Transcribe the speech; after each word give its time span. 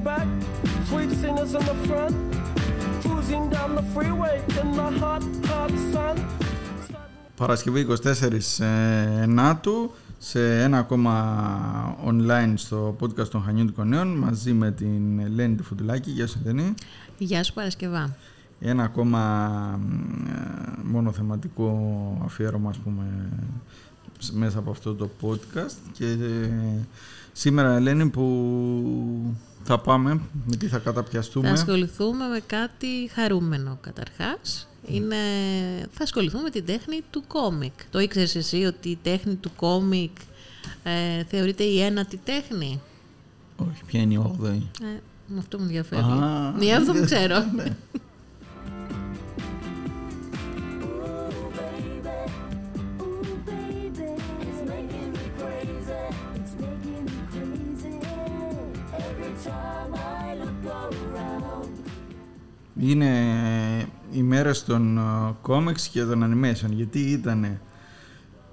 back, 0.00 0.26
sweet 0.88 1.10
singers 1.22 1.52
in 1.54 1.64
the 1.70 1.76
front, 1.86 2.14
cruising 3.02 3.44
down 3.50 3.74
the 3.74 3.84
freeway 3.94 4.36
in 4.60 4.68
the 4.78 4.88
hot, 5.00 5.22
hot 5.46 5.72
sun. 5.92 6.16
Παρασκευή 7.36 7.86
24 8.04 8.38
Ενάτου 9.20 9.90
σε 10.18 10.62
ένα 10.62 10.78
ακόμα 10.78 11.96
online 12.06 12.52
στο 12.54 12.96
podcast 13.00 13.28
των 13.28 13.42
Χανιώτικων 13.42 13.88
Νέων 13.88 14.08
μαζί 14.08 14.52
με 14.52 14.70
την 14.70 15.18
Ελένη 15.18 15.54
του 15.54 15.62
Φουντουλάκη. 15.62 16.10
Γεια 16.10 16.26
σου 16.26 16.40
Ελένη. 16.44 16.74
Γεια 17.18 17.42
σου 17.44 17.52
Παρασκευά. 17.52 18.16
Ένα 18.60 18.82
ακόμα 18.82 19.80
μόνο 20.84 21.12
θεματικό 21.12 22.20
αφιέρωμα 22.24 22.70
ας 22.70 22.78
πούμε 22.78 23.04
μέσα 24.32 24.58
από 24.58 24.70
αυτό 24.70 24.94
το 24.94 25.10
podcast 25.22 25.76
και 25.92 26.06
ε, 26.06 26.86
σήμερα 27.32 27.76
Ελένη 27.76 28.08
που 28.08 29.34
θα 29.62 29.78
πάμε, 29.78 30.20
με 30.46 30.56
τι 30.56 30.66
θα 30.66 30.78
καταπιαστούμε. 30.78 31.46
Θα 31.46 31.52
ασχοληθούμε 31.52 32.26
με 32.26 32.40
κάτι 32.46 33.10
χαρούμενο 33.12 33.78
καταρχάς. 33.80 34.68
Είναι, 34.86 35.16
θα 35.90 36.02
ασχοληθούμε 36.02 36.42
με 36.42 36.50
την 36.50 36.64
τέχνη 36.64 37.00
του 37.10 37.24
κόμικ. 37.26 37.72
Το 37.90 37.98
ήξερες 37.98 38.34
εσύ 38.34 38.64
ότι 38.64 38.88
η 38.88 38.98
τέχνη 39.02 39.34
του 39.34 39.50
κόμικ 39.56 40.16
ε, 40.82 41.24
θεωρείται 41.24 41.64
η 41.64 41.80
ένατη 41.80 42.16
τέχνη; 42.16 42.80
Όχι, 43.56 43.84
ποια 43.86 44.00
είναι 44.00 44.14
η 44.14 44.16
όγδοη; 44.16 44.70
Ε, 44.82 45.38
αυτό 45.38 45.58
μου 45.58 45.64
ενδιαφέρει. 45.64 46.02
Μια 46.58 46.74
έβδομη 46.74 47.00
ξέρω. 47.00 47.44
Είναι 62.80 63.10
οι 64.12 64.22
μέρες 64.22 64.64
των 64.64 65.00
κόμιξ 65.42 65.88
και 65.88 66.02
των 66.02 66.24
animation 66.24 66.70
γιατί 66.70 66.98
ήταν 66.98 67.60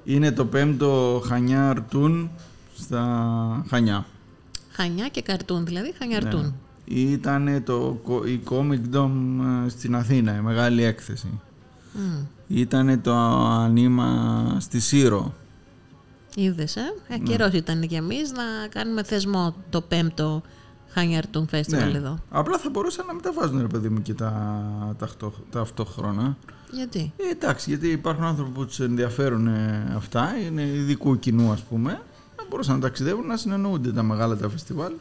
είναι 0.04 0.32
το 0.32 0.46
πέμπτο 0.46 1.22
Χανιά 1.26 1.70
Αρτούν 1.70 2.30
στα 2.76 3.66
Χανιά 3.70 4.06
Χανιά 4.72 5.08
και 5.08 5.22
Καρτούν 5.22 5.66
δηλαδή 5.66 5.94
Χανιά 6.00 6.18
Αρτούν 6.18 6.42
ναι. 6.86 7.00
ήταν 7.00 7.64
το, 7.64 8.02
η 8.26 8.42
Comic 8.50 8.96
Dome 8.96 9.66
ε, 9.66 9.70
στην 9.70 9.96
Αθήνα 9.96 10.36
η 10.36 10.42
μεγάλη 10.42 10.84
έκθεση 10.84 11.40
mm. 11.96 12.26
ήταν 12.48 13.02
το 13.02 13.14
ανήμα 13.46 14.58
στη 14.60 14.80
Σύρο 14.80 15.34
Είδες, 16.40 16.76
ε; 16.76 16.82
ε 17.08 17.18
ναι. 17.18 17.24
Καιρός 17.24 17.54
ήταν 17.54 17.84
για 17.84 17.98
εμείς 17.98 18.32
να 18.32 18.68
κάνουμε 18.70 19.04
θεσμό 19.04 19.56
το 19.70 19.82
πέμπτο 19.82 20.42
Χάνιαρτον 20.90 21.48
Festival 21.52 21.92
ναι. 21.92 21.98
εδώ. 21.98 22.20
Απλά 22.30 22.58
θα 22.58 22.70
μπορούσαν 22.70 23.06
να 23.06 23.14
μεταβάζουν 23.14 23.62
ρε 23.62 23.68
παιδί 23.68 23.90
μου 23.90 24.02
και 24.02 24.14
τα, 24.14 24.96
τα, 24.98 25.10
τα 25.50 25.60
αυτόχρονα. 25.60 26.38
Γιατί; 26.72 27.14
Ε, 27.18 27.30
εντάξει, 27.30 27.70
γιατί 27.70 27.88
υπάρχουν 27.88 28.24
άνθρωποι 28.24 28.52
που 28.52 28.66
τους 28.66 28.80
ενδιαφέρουν 28.80 29.48
ε, 29.48 29.94
αυτά, 29.96 30.30
είναι 30.46 30.62
ειδικού 30.62 31.20
κοινού 31.20 31.52
ας 31.52 31.62
πούμε. 31.62 31.92
Να 32.38 32.46
μπορούσαν 32.50 32.76
να 32.76 32.82
ταξιδεύουν, 32.82 33.28
να 33.28 33.38
συνεννοούνται 33.38 33.92
τα 33.92 34.04
μεγάλα 34.04 34.38
τα 34.38 34.50
φεστιβάλ 34.50 34.94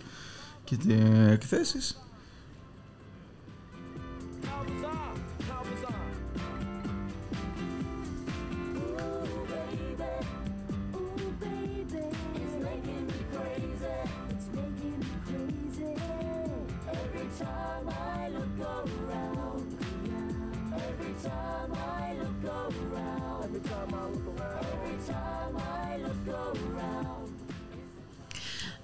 και 0.65 0.77
τι 0.77 0.95
εκθέσεις. 1.31 2.01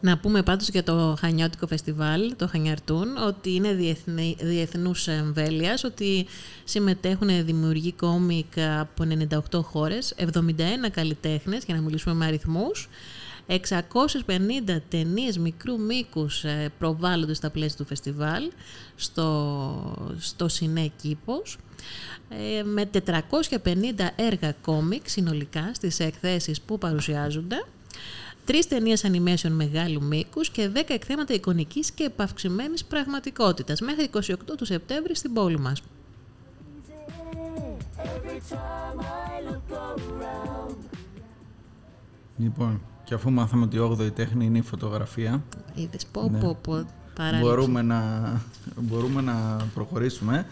Να 0.04 0.18
πούμε 0.18 0.42
πάντως 0.42 0.68
για 0.68 0.82
το 0.82 1.16
Χανιώτικο 1.20 1.66
Φεστιβάλ, 1.66 2.36
το 2.36 2.48
Χανιαρτούν, 2.48 3.16
ότι 3.16 3.54
είναι 3.54 3.72
διεθνή, 3.72 4.36
διεθνούς 4.40 5.08
εμβέλειας, 5.08 5.84
ότι 5.84 6.26
συμμετέχουν 6.64 7.44
δημιουργοί 7.44 7.92
κόμικ 7.92 8.58
από 8.80 9.04
98 9.52 9.62
χώρες, 9.62 10.14
71 10.16 10.90
καλλιτέχνες, 10.92 11.64
για 11.64 11.74
να 11.74 11.80
μιλήσουμε 11.80 12.14
με 12.14 12.26
αριθμούς, 12.26 12.88
650 13.46 14.82
ταινίες 14.88 15.38
μικρού 15.38 15.80
μήκους 15.80 16.44
ε, 16.44 16.72
προβάλλονται 16.78 17.34
στα 17.34 17.50
πλαίσια 17.50 17.76
του 17.76 17.84
φεστιβάλ 17.84 18.50
στο, 18.94 20.14
στο 20.18 20.48
Σινέ 20.48 20.90
Κήπος. 21.02 21.58
Ε, 22.58 22.62
με 22.62 22.90
450 22.92 24.08
έργα 24.16 24.52
κόμικ 24.52 25.08
συνολικά 25.08 25.70
στις 25.74 26.00
εκθέσεις 26.00 26.60
που 26.60 26.78
παρουσιάζονται 26.78 27.64
τρεις 28.44 28.68
ταινίες 28.68 29.04
animation 29.06 29.50
μεγάλου 29.50 30.02
μήκους 30.02 30.50
και 30.50 30.70
10 30.74 30.82
εκθέματα 30.88 31.34
εικονικής 31.34 31.90
και 31.90 32.04
επαυξημένης 32.04 32.84
πραγματικότητας 32.84 33.80
μέχρι 33.80 34.10
28 34.12 34.36
του 34.56 34.64
Σεπτέμβρη 34.64 35.16
στην 35.16 35.32
πόλη 35.32 35.58
μας. 35.58 35.82
Λοιπόν, 42.36 42.80
και 43.04 43.14
αφού 43.14 43.30
μάθαμε 43.30 43.64
ότι 43.64 43.76
η 43.76 43.80
8η 43.92 44.12
τέχνη 44.14 44.44
είναι 44.44 44.58
η 44.58 44.62
φωτογραφία. 44.62 45.42
Είδες, 45.74 46.06
πω, 46.06 46.28
ναι. 46.28 46.38
πω, 46.38 46.58
πω, 46.62 46.86
μπορούμε 47.40 47.82
να, 47.82 48.32
μπορούμε 48.80 49.20
να 49.20 49.56
προχωρήσουμε. 49.74 50.46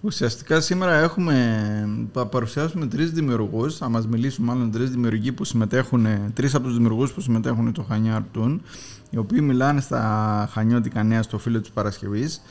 Ουσιαστικά 0.00 0.60
σήμερα 0.60 0.94
έχουμε, 0.94 1.88
θα 2.12 2.26
παρουσιάσουμε 2.26 2.86
τρεις 2.86 3.10
δημιουργούς, 3.10 3.76
θα 3.76 3.88
μας 3.88 4.06
μιλήσουν 4.06 4.44
μάλλον 4.44 4.70
τρεις 4.70 4.90
δημιουργοί 4.90 5.32
που 5.32 5.44
συμμετέχουν, 5.44 6.06
τρεις 6.34 6.54
από 6.54 6.64
τους 6.64 6.74
δημιουργούς 6.74 7.12
που 7.12 7.20
συμμετέχουν 7.20 7.70
στο 7.72 7.82
Χανιά 7.82 8.14
Αρτούν, 8.14 8.62
οι 9.10 9.16
οποίοι 9.16 9.38
μιλάνε 9.42 9.80
στα 9.80 10.48
Χανιώτικα 10.52 11.02
Νέα 11.02 11.22
στο 11.22 11.38
φίλο 11.38 11.60
της 11.60 11.70
Παρασκευής. 11.70 12.42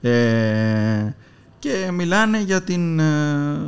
Ε, 0.00 1.14
και 1.58 1.90
μιλάνε 1.92 2.40
για 2.40 2.62
την 2.62 2.98
ε, 2.98 3.58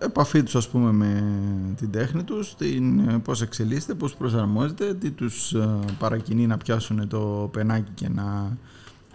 επαφή 0.00 0.42
τους 0.42 0.56
ας 0.56 0.68
πούμε 0.68 0.92
με 0.92 1.22
την 1.76 1.90
τέχνη 1.90 2.22
τους, 2.22 2.54
την, 2.54 2.98
ε, 2.98 3.18
πώς 3.18 3.42
εξελίσσεται, 3.42 3.94
πώς 3.94 4.14
προσαρμόζεται, 4.14 4.94
τι 4.94 5.10
τους 5.10 5.52
ε, 5.52 5.78
παρακινεί 5.98 6.46
να 6.46 6.56
πιάσουν 6.56 7.08
το 7.08 7.48
πενάκι 7.52 7.90
και 7.94 8.08
να 8.08 8.56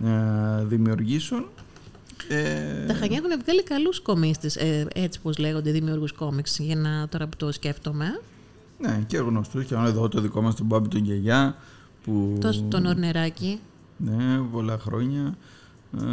ε, 0.04 0.64
δημιουργήσουν. 0.66 1.46
Ε... 2.28 2.86
Τα 2.86 2.94
Χανιά 2.94 3.18
έχουν 3.18 3.42
βγάλει 3.44 3.64
καλούς 3.64 4.02
κομίστες, 4.02 4.56
ε, 4.56 4.88
έτσι 4.94 5.20
πως 5.20 5.38
λέγονται, 5.38 5.72
δημιουργούς 5.72 6.12
κόμιξ, 6.12 6.60
για 6.60 6.76
να 6.76 7.08
τώρα 7.08 7.28
που 7.28 7.38
το 7.38 7.52
σκέφτομαι. 7.52 8.22
Ναι, 8.80 9.04
και 9.08 9.18
γνωστούς, 9.18 9.66
και 9.66 9.76
εδώ 9.76 10.08
το 10.08 10.22
δικό 10.22 10.42
μας 10.42 10.56
τον 10.56 10.66
Μπάμπη 10.66 10.88
τον 10.88 11.04
Γεγιά. 11.04 11.56
Που... 12.04 12.38
Το, 12.42 12.62
τον 12.62 12.86
Ορνεράκη. 12.86 13.60
Ναι, 13.98 14.38
πολλά 14.52 14.80
χρόνια. 14.80 15.38
Ε, 15.98 16.06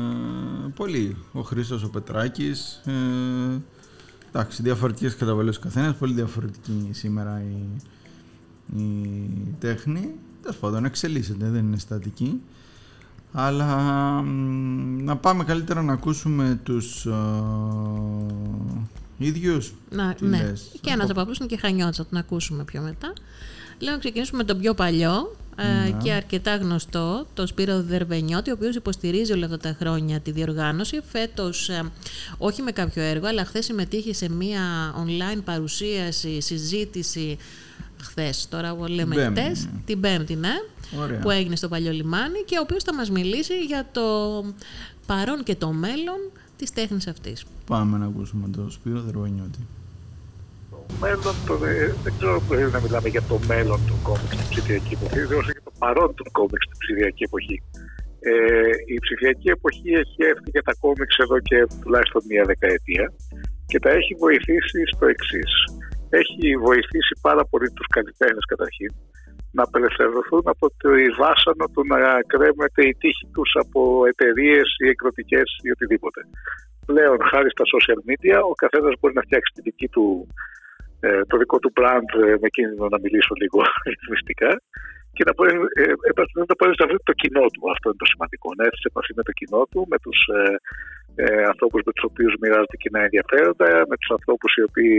πολύ. 0.75 1.17
Ο 1.33 1.41
Χρήστος 1.41 1.83
ο 1.83 1.91
Πετράκης. 1.91 2.81
Ε, 2.85 2.93
εντάξει, 4.33 4.63
διαφορετικές 4.63 5.17
καταβολές 5.17 5.57
ο 5.57 5.61
καθένας, 5.61 5.97
πολύ 5.97 6.15
διαφορετική 6.15 6.89
σήμερα 6.91 7.43
η, 7.43 7.81
η 8.81 9.55
τέχνη. 9.59 10.15
Τέλος 10.43 10.57
πάντων, 10.57 10.85
εξελίσσεται, 10.85 11.49
δεν 11.49 11.67
είναι 11.67 11.79
στατική. 11.79 12.41
Αλλά 13.33 14.21
να 15.03 15.17
πάμε 15.17 15.45
καλύτερα 15.45 15.83
να 15.83 15.93
ακούσουμε 15.93 16.61
τους 16.63 17.07
uh, 17.11 18.35
ίδιους. 19.19 19.75
Να, 19.91 20.17
ναι, 20.21 20.53
και 20.81 20.91
ένας 20.91 21.11
από 21.11 21.21
αυτούς 21.21 21.39
είναι 21.39 21.49
και 21.49 21.57
Χανιώτσα, 21.57 22.07
τον 22.07 22.19
ακούσουμε 22.19 22.65
πιο 22.65 22.81
μετά. 22.81 23.13
Λέω 23.79 23.93
να 23.93 23.99
ξεκινήσουμε 23.99 24.39
με 24.39 24.45
τον 24.45 24.59
πιο 24.59 24.75
παλιό 24.75 25.37
ε, 25.61 25.89
ναι. 25.91 25.97
και 26.03 26.13
αρκετά 26.13 26.57
γνωστό, 26.57 27.27
τον 27.35 27.47
Σπύρο 27.47 27.83
Δερβενιώτη, 27.83 28.51
ο 28.51 28.53
οποίος 28.53 28.77
υποστηρίζει 28.77 29.33
όλα 29.33 29.45
αυτά 29.45 29.59
τα 29.59 29.77
χρόνια 29.79 30.21
τη 30.21 30.31
διοργάνωση. 30.31 31.01
Φέτος, 31.13 31.69
ε, 31.69 31.83
όχι 32.39 32.63
με 32.63 32.71
κάποιο 32.71 33.03
έργο, 33.03 33.27
αλλά 33.27 33.45
χθες 33.45 33.65
συμμετείχε 33.65 34.13
σε 34.13 34.31
μία 34.31 34.95
online 35.05 35.41
παρουσίαση, 35.45 36.41
συζήτηση, 36.41 37.39
χθες, 38.03 38.47
τώρα 38.49 38.77
λέμε 38.89 39.15
χθες, 39.15 39.69
την 39.85 40.01
Πέμπτη, 40.01 40.37
ναι, 40.37 40.55
που 41.21 41.31
έγινε 41.31 41.57
στο 41.57 41.69
Παλιό 41.69 41.93
Λιμάνι 41.93 42.43
και 42.45 42.59
ο 42.59 42.61
οποίος 42.61 42.83
θα 42.83 42.95
μας 42.95 43.11
μιλήσει 43.11 43.65
για 43.65 43.89
το 43.93 44.01
παρόν 45.07 45.43
και 45.43 45.55
το 45.55 45.73
μέλλον 45.73 46.19
της 46.57 46.73
τέχνης 46.73 47.07
αυτής. 47.07 47.45
Πάμε 47.67 47.99
να 47.99 48.07
ακούσουμε 48.07 48.49
τον 48.49 48.71
Σπύρο 48.71 49.01
Δερβενιώτη 49.01 49.59
μέλλον, 51.03 51.35
το, 51.47 51.55
δεν 52.05 52.13
ξέρω 52.17 52.33
αν 52.39 52.43
πρέπει 52.49 52.73
να 52.77 52.81
μιλάμε 52.85 53.09
για 53.15 53.25
το 53.31 53.37
μέλλον 53.51 53.81
του 53.89 53.97
κόμιξ 54.09 54.31
στην 54.37 54.49
ψηφιακή 54.53 54.93
εποχή, 54.99 55.21
όσο 55.41 55.51
για 55.57 55.65
το 55.69 55.73
παρόν 55.83 56.11
του 56.17 56.27
κόμιξ 56.39 56.61
στην 56.67 56.79
ψηφιακή 56.83 57.23
εποχή. 57.31 57.59
Ε, 58.31 58.73
η 58.95 58.97
ψηφιακή 59.05 59.49
εποχή 59.57 59.91
έχει 60.03 60.19
έρθει 60.33 60.51
για 60.57 60.65
τα 60.69 60.75
κόμιξ 60.85 61.11
εδώ 61.25 61.39
και 61.49 61.59
τουλάχιστον 61.83 62.23
μία 62.31 62.45
δεκαετία 62.53 63.07
και 63.71 63.79
τα 63.85 63.91
έχει 63.99 64.13
βοηθήσει 64.25 64.81
στο 64.95 65.05
εξής. 65.15 65.53
Έχει 66.23 66.47
βοηθήσει 66.69 67.15
πάρα 67.21 67.45
πολύ 67.51 67.69
τους 67.77 67.89
καλλιτέχνες 67.97 68.45
καταρχήν, 68.53 68.91
να 69.57 69.63
απελευθερωθούν 69.63 70.45
από 70.55 70.67
το 70.81 70.89
βάσανο 71.21 71.67
του 71.73 71.83
να 71.93 71.99
κρέμεται 72.33 72.83
η 72.91 72.95
τύχη 73.03 73.27
τους 73.35 73.51
από 73.65 73.81
εταιρείες 74.11 74.69
ή 74.85 74.89
εκδοτικές 74.89 75.49
ή 75.67 75.71
οτιδήποτε. 75.71 76.21
Πλέον, 76.87 77.19
χάρη 77.31 77.51
στα 77.51 77.65
social 77.75 78.01
media, 78.09 78.39
ο 78.51 78.55
καθένας 78.63 78.95
μπορεί 78.99 79.15
να 79.15 79.23
φτιάξει 79.27 79.51
τη 79.55 79.61
δική 79.69 79.89
του, 79.89 80.07
ε, 80.27 80.37
το 81.31 81.37
δικό 81.43 81.59
του 81.59 81.73
brand, 81.79 82.11
ε, 82.27 82.35
με 82.43 82.49
κίνδυνο 82.49 82.85
να 82.95 82.99
μιλήσω 83.05 83.35
λίγο 83.43 83.59
ρυθμιστικά, 83.91 84.51
και 85.17 85.25
να 85.29 85.33
μπορεί, 85.37 85.53
ε, 85.81 85.85
να 86.51 86.57
μπορεί 86.59 86.73
να 86.83 86.87
βρει 86.91 86.99
το 87.11 87.15
κοινό 87.21 87.45
του. 87.53 87.63
Αυτό 87.75 87.87
είναι 87.89 88.03
το 88.05 88.09
σημαντικό. 88.13 88.49
Να 88.57 88.63
έρθει 88.67 88.81
σε 88.83 88.89
επαφή 88.93 89.13
με 89.19 89.25
το 89.29 89.33
κοινό 89.39 89.63
του, 89.71 89.81
με 89.93 89.99
τους 90.05 90.19
ε, 90.39 90.55
ε, 91.23 91.43
ανθρώπους 91.53 91.81
με 91.87 91.93
τους 91.95 92.05
οποίους 92.11 92.33
μοιράζονται 92.41 92.79
κοινά 92.83 93.01
ενδιαφέροντα, 93.09 93.69
με 93.91 93.97
τους 94.01 94.11
ανθρώπους 94.17 94.51
οι 94.57 94.63
οποίοι 94.69 94.95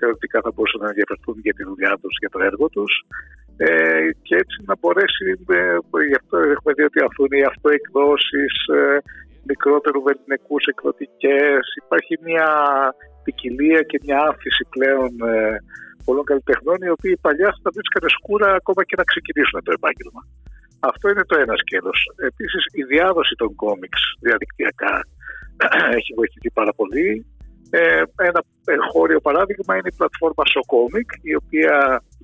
θεωρητικά 0.00 0.38
θα 0.44 0.50
μπορούσαν 0.52 0.80
να 0.84 0.90
ενδιαφερθούν 0.92 1.36
για 1.46 1.54
τη 1.56 1.62
δουλειά 1.70 1.92
τους, 2.00 2.14
για 2.22 2.30
το 2.34 2.38
έργο 2.50 2.66
τους. 2.74 2.92
Ε, 3.66 3.68
και 4.26 4.34
έτσι 4.42 4.56
να 4.68 4.74
μπορέσει, 4.80 5.26
ε, 5.56 6.06
γι' 6.10 6.20
αυτό 6.22 6.36
έχουμε 6.54 6.72
δει 6.76 6.84
ότι 6.90 7.00
αυτούν 7.08 7.30
οι 7.36 7.42
αυτοεκδόσεις, 7.52 8.54
ε, 8.80 8.82
μικρότερου 9.50 10.00
βεληνικού 10.06 10.56
εκδοτικές. 10.72 11.62
Υπάρχει 11.84 12.14
μια 12.26 12.48
ποικιλία 13.24 13.80
και 13.90 13.98
μια 14.04 14.18
άφηση 14.30 14.62
πλέον 14.74 15.10
ε, 15.32 15.56
πολλών 16.04 16.24
καλλιτεχνών 16.30 16.78
οι 16.82 16.90
οποίοι 16.96 17.14
παλιά 17.26 17.50
θα 17.62 17.70
βρίσκανε 17.76 18.08
σκούρα 18.16 18.48
ακόμα 18.60 18.82
και 18.88 18.96
να 19.00 19.04
ξεκινήσουν 19.10 19.58
το 19.66 19.72
επάγγελμα. 19.78 20.22
Αυτό 20.90 21.04
είναι 21.10 21.24
το 21.30 21.36
ένα 21.44 21.54
σκέλος. 21.62 21.98
Επίσης, 22.30 22.62
η 22.80 22.82
διάδοση 22.92 23.34
των 23.42 23.50
κόμιξ 23.62 23.94
διαδικτυακά 24.24 24.94
έχει 25.98 26.10
βοηθηθεί 26.18 26.50
πάρα 26.58 26.72
πολύ. 26.78 27.08
Ε, 27.70 28.02
ένα 28.26 28.40
χώριο 28.92 29.20
παράδειγμα 29.26 29.72
είναι 29.76 29.90
η 29.92 29.96
πλατφόρμα 29.98 30.44
Socomic, 30.54 31.08
η 31.30 31.34
οποία 31.42 31.74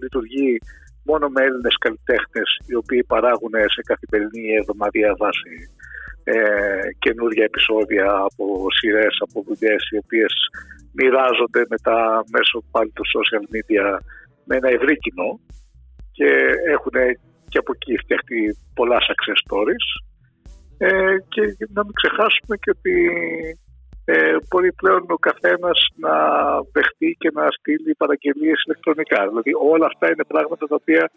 λειτουργεί 0.03 0.51
μόνο 1.09 1.29
με 1.29 1.41
Έλληνες 1.47 1.77
καλλιτέχνες, 1.85 2.49
οι 2.67 2.75
οποίοι 2.83 3.03
παράγουν 3.05 3.55
σε 3.75 3.81
καθημερινή 3.91 4.45
εβδομαδία 4.61 5.11
βάση 5.23 5.55
ε, 6.25 6.35
καινούργια 6.99 7.45
επεισόδια 7.45 8.07
από 8.29 8.67
σειρές, 8.79 9.15
από 9.27 9.45
δουλειέ, 9.47 9.77
οι 9.91 9.99
οποίες 10.05 10.33
μοιράζονται 10.93 11.63
μετά 11.69 12.25
μέσω 12.33 12.65
πάλι 12.71 12.91
του 12.95 13.07
social 13.15 13.45
media 13.55 13.99
με 14.45 14.57
ένα 14.57 14.69
ευρύ 14.69 14.97
κοινό 14.99 15.41
και 16.13 16.31
έχουν 16.75 16.97
και 17.49 17.59
από 17.59 17.73
εκεί 17.75 17.95
φτιαχτεί 18.03 18.57
πολλά 18.75 18.99
success 19.09 19.39
stories 19.47 19.87
ε, 20.79 21.17
και 21.29 21.43
να 21.77 21.83
μην 21.85 21.95
ξεχάσουμε 22.01 22.55
και 22.63 22.71
ότι 22.77 22.97
ε, 24.05 24.37
μπορεί 24.49 24.73
πλέον 24.73 25.05
ο 25.09 25.19
καθένας 25.29 25.79
να 26.05 26.15
δεχτεί 26.73 27.17
και 27.19 27.31
να 27.35 27.45
στείλει 27.59 27.95
παραγγελίες 27.95 28.63
ηλεκτρονικά. 28.67 29.21
Δηλαδή 29.29 29.53
όλα 29.73 29.87
αυτά 29.87 30.07
είναι 30.13 30.25
πράγματα 30.33 30.67
τα 30.67 30.77
οποία 30.81 31.11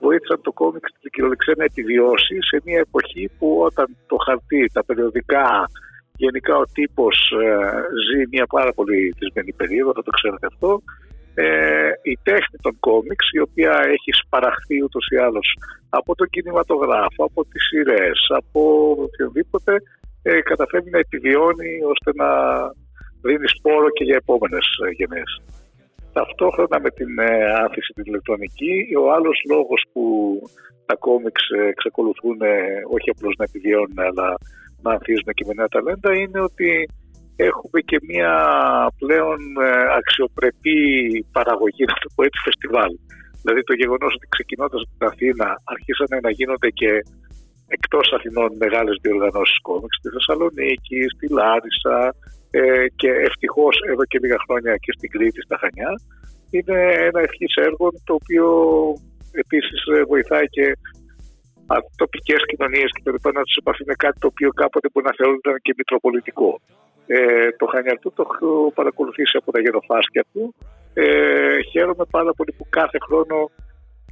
βοήθησαν 0.00 0.40
το 0.42 0.52
κόμικ 0.52 0.84
στην 0.88 1.10
κυριολεξία 1.10 1.54
να 1.56 1.64
επιβιώσει 1.64 2.36
σε 2.50 2.60
μια 2.64 2.78
εποχή 2.78 3.30
που 3.38 3.48
όταν 3.68 3.96
το 4.06 4.16
χαρτί, 4.24 4.70
τα 4.72 4.84
περιοδικά, 4.84 5.70
γενικά 6.16 6.56
ο 6.56 6.66
τύπος 6.72 7.16
ε, 7.42 7.56
ζει 8.06 8.20
μια 8.32 8.46
πάρα 8.46 8.72
πολύ 8.72 9.14
δυσμενή 9.18 9.52
περίοδο, 9.52 9.92
θα 9.94 10.02
το 10.02 10.10
ξέρετε 10.10 10.46
αυτό, 10.46 10.82
ε, 11.34 11.90
η 12.02 12.18
τέχνη 12.22 12.58
των 12.60 12.76
κόμιξ, 12.80 13.20
η 13.32 13.40
οποία 13.40 13.72
έχει 13.94 14.10
σπαραχθεί 14.22 14.82
ούτως 14.84 15.06
ή 15.10 15.16
άλλως 15.16 15.48
από 15.88 16.14
τον 16.14 16.28
κινηματογράφο, 16.28 17.24
από 17.24 17.44
τις 17.44 17.62
σειρές, 17.68 18.18
από 18.28 18.60
οτιδήποτε, 19.04 19.72
ε, 20.22 20.40
καταφέρνει 20.40 20.90
να 20.90 20.98
επιβιώνει 20.98 21.72
ώστε 21.92 22.10
να 22.14 22.28
δίνει 23.22 23.48
σπόρο 23.48 23.90
και 23.90 24.04
για 24.04 24.16
επόμενες 24.16 24.66
ε, 24.86 24.90
γενναίες. 24.90 25.42
Ταυτόχρονα 26.18 26.78
με 26.84 26.90
την 26.98 27.18
ε, 27.18 27.30
άφηση 27.64 27.90
την 27.92 28.04
ηλεκτρονική, 28.06 28.74
ο 29.02 29.04
άλλος 29.16 29.38
λόγος 29.52 29.80
που 29.92 30.04
τα 30.86 30.94
κόμιξ 31.06 31.36
ε, 31.50 31.68
εξακολουθούν 31.74 32.38
όχι 32.94 33.08
απλώς 33.14 33.34
να 33.38 33.44
επιβιώνουν 33.48 34.00
αλλά 34.08 34.28
να 34.82 34.90
ανθίζουν 34.94 35.30
και 35.36 35.46
με 35.46 35.54
νέα 35.54 35.68
ταλέντα 35.74 36.10
είναι 36.20 36.40
ότι 36.50 36.70
έχουμε 37.48 37.78
και 37.88 37.98
μια 38.10 38.32
πλέον 39.00 39.38
αξιοπρεπή 39.98 40.80
παραγωγή, 41.36 41.84
να 41.90 41.96
το 42.02 42.08
πω 42.14 42.20
έτσι, 42.26 42.40
φεστιβάλ. 42.48 42.92
Δηλαδή 43.42 43.62
το 43.68 43.74
γεγονός 43.80 44.12
ότι 44.18 44.26
ξεκινώντας 44.34 44.80
από 44.82 44.92
την 44.96 45.06
Αθήνα 45.10 45.48
αρχίσαν 45.74 46.10
να 46.26 46.30
γίνονται 46.38 46.70
και 46.80 46.90
εκτός 47.76 48.06
Αθηνών 48.16 48.50
μεγάλες 48.64 48.96
διοργανώσεις 49.02 49.58
κόμιξ 49.68 49.92
στη 49.98 50.08
Θεσσαλονίκη, 50.14 50.98
στη 51.14 51.26
Λάρισα 51.38 51.98
ε, 52.58 52.86
και 53.00 53.10
ευτυχώς 53.28 53.74
εδώ 53.90 54.04
και 54.10 54.18
λίγα 54.22 54.38
χρόνια 54.44 54.72
και 54.84 54.92
στην 54.96 55.10
Κρήτη, 55.10 55.40
στα 55.42 55.56
Χανιά. 55.62 55.90
Είναι 56.50 56.78
ένα 57.08 57.20
ευχής 57.26 57.54
έργο 57.68 57.86
το 58.08 58.12
οποίο 58.20 58.46
επίσης 59.42 59.80
ε, 59.94 60.02
βοηθάει 60.10 60.46
και 60.56 60.66
τοπικές 61.96 62.40
κοινωνίες 62.50 62.90
και 62.94 63.02
το 63.04 63.10
λοιπά 63.12 63.30
να 63.32 63.42
τους 63.42 63.56
επαφής 63.60 63.86
με 63.86 63.94
κάτι 63.94 64.18
το 64.18 64.26
οποίο 64.32 64.50
κάποτε 64.62 64.88
μπορεί 64.92 65.06
να 65.10 65.14
θεωρούνταν 65.18 65.56
και 65.64 65.74
μητροπολιτικό. 65.76 66.50
Ε, 67.06 67.48
το 67.58 67.66
Χανιαρτού 67.72 68.12
το 68.16 68.22
έχω 68.26 68.72
παρακολουθήσει 68.78 69.36
από 69.40 69.52
τα 69.52 69.60
γενοφάσκια 69.60 70.24
του. 70.32 70.54
Ε, 70.94 71.58
χαίρομαι 71.70 72.04
πάρα 72.16 72.32
πολύ 72.36 72.52
που 72.58 72.66
κάθε 72.78 72.98
χρόνο 73.06 73.36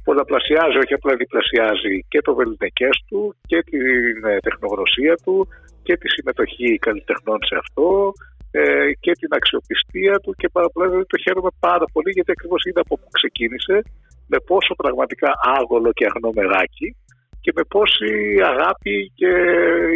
πολλαπλασιάζει, 0.03 0.77
όχι 0.83 0.93
απλά 0.93 1.13
διπλασιάζει 1.15 1.95
και 2.11 2.21
το 2.21 2.35
βεληνικές 2.35 2.95
του 3.07 3.35
και 3.49 3.59
την 3.69 4.25
ε, 4.25 4.37
τεχνογνωσία 4.39 5.15
του 5.23 5.47
και 5.83 5.97
τη 5.97 6.07
συμμετοχή 6.09 6.77
καλλιτεχνών 6.77 7.39
σε 7.49 7.55
αυτό 7.63 8.13
ε, 8.57 8.93
και 9.03 9.11
την 9.11 9.31
αξιοπιστία 9.37 10.19
του 10.19 10.31
και 10.39 10.49
παραπλέον 10.49 10.89
δηλαδή 10.89 11.07
το 11.13 11.17
χαίρομαι 11.23 11.51
πάρα 11.59 11.85
πολύ 11.93 12.11
γιατί 12.11 12.31
ακριβώς 12.31 12.61
είδα 12.63 12.81
από 12.81 12.97
που 12.97 13.09
ξεκίνησε 13.11 13.81
με 14.27 14.37
πόσο 14.49 14.75
πραγματικά 14.75 15.29
άγολο 15.59 15.91
και 15.93 16.05
αγνό 16.05 16.31
μεράκι 16.35 16.95
και 17.41 17.51
με 17.55 17.63
πόση 17.63 18.11
αγάπη 18.51 19.11
και 19.15 19.31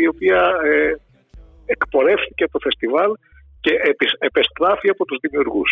η 0.04 0.08
οποία 0.08 0.42
ε, 0.64 0.94
εκπορεύτηκε 1.66 2.44
από 2.44 2.52
το 2.52 2.60
φεστιβάλ 2.60 3.12
και 3.60 3.72
επεστράφει 4.20 4.90
από 4.90 5.06
τους 5.06 5.18
δημιουργούς. 5.22 5.72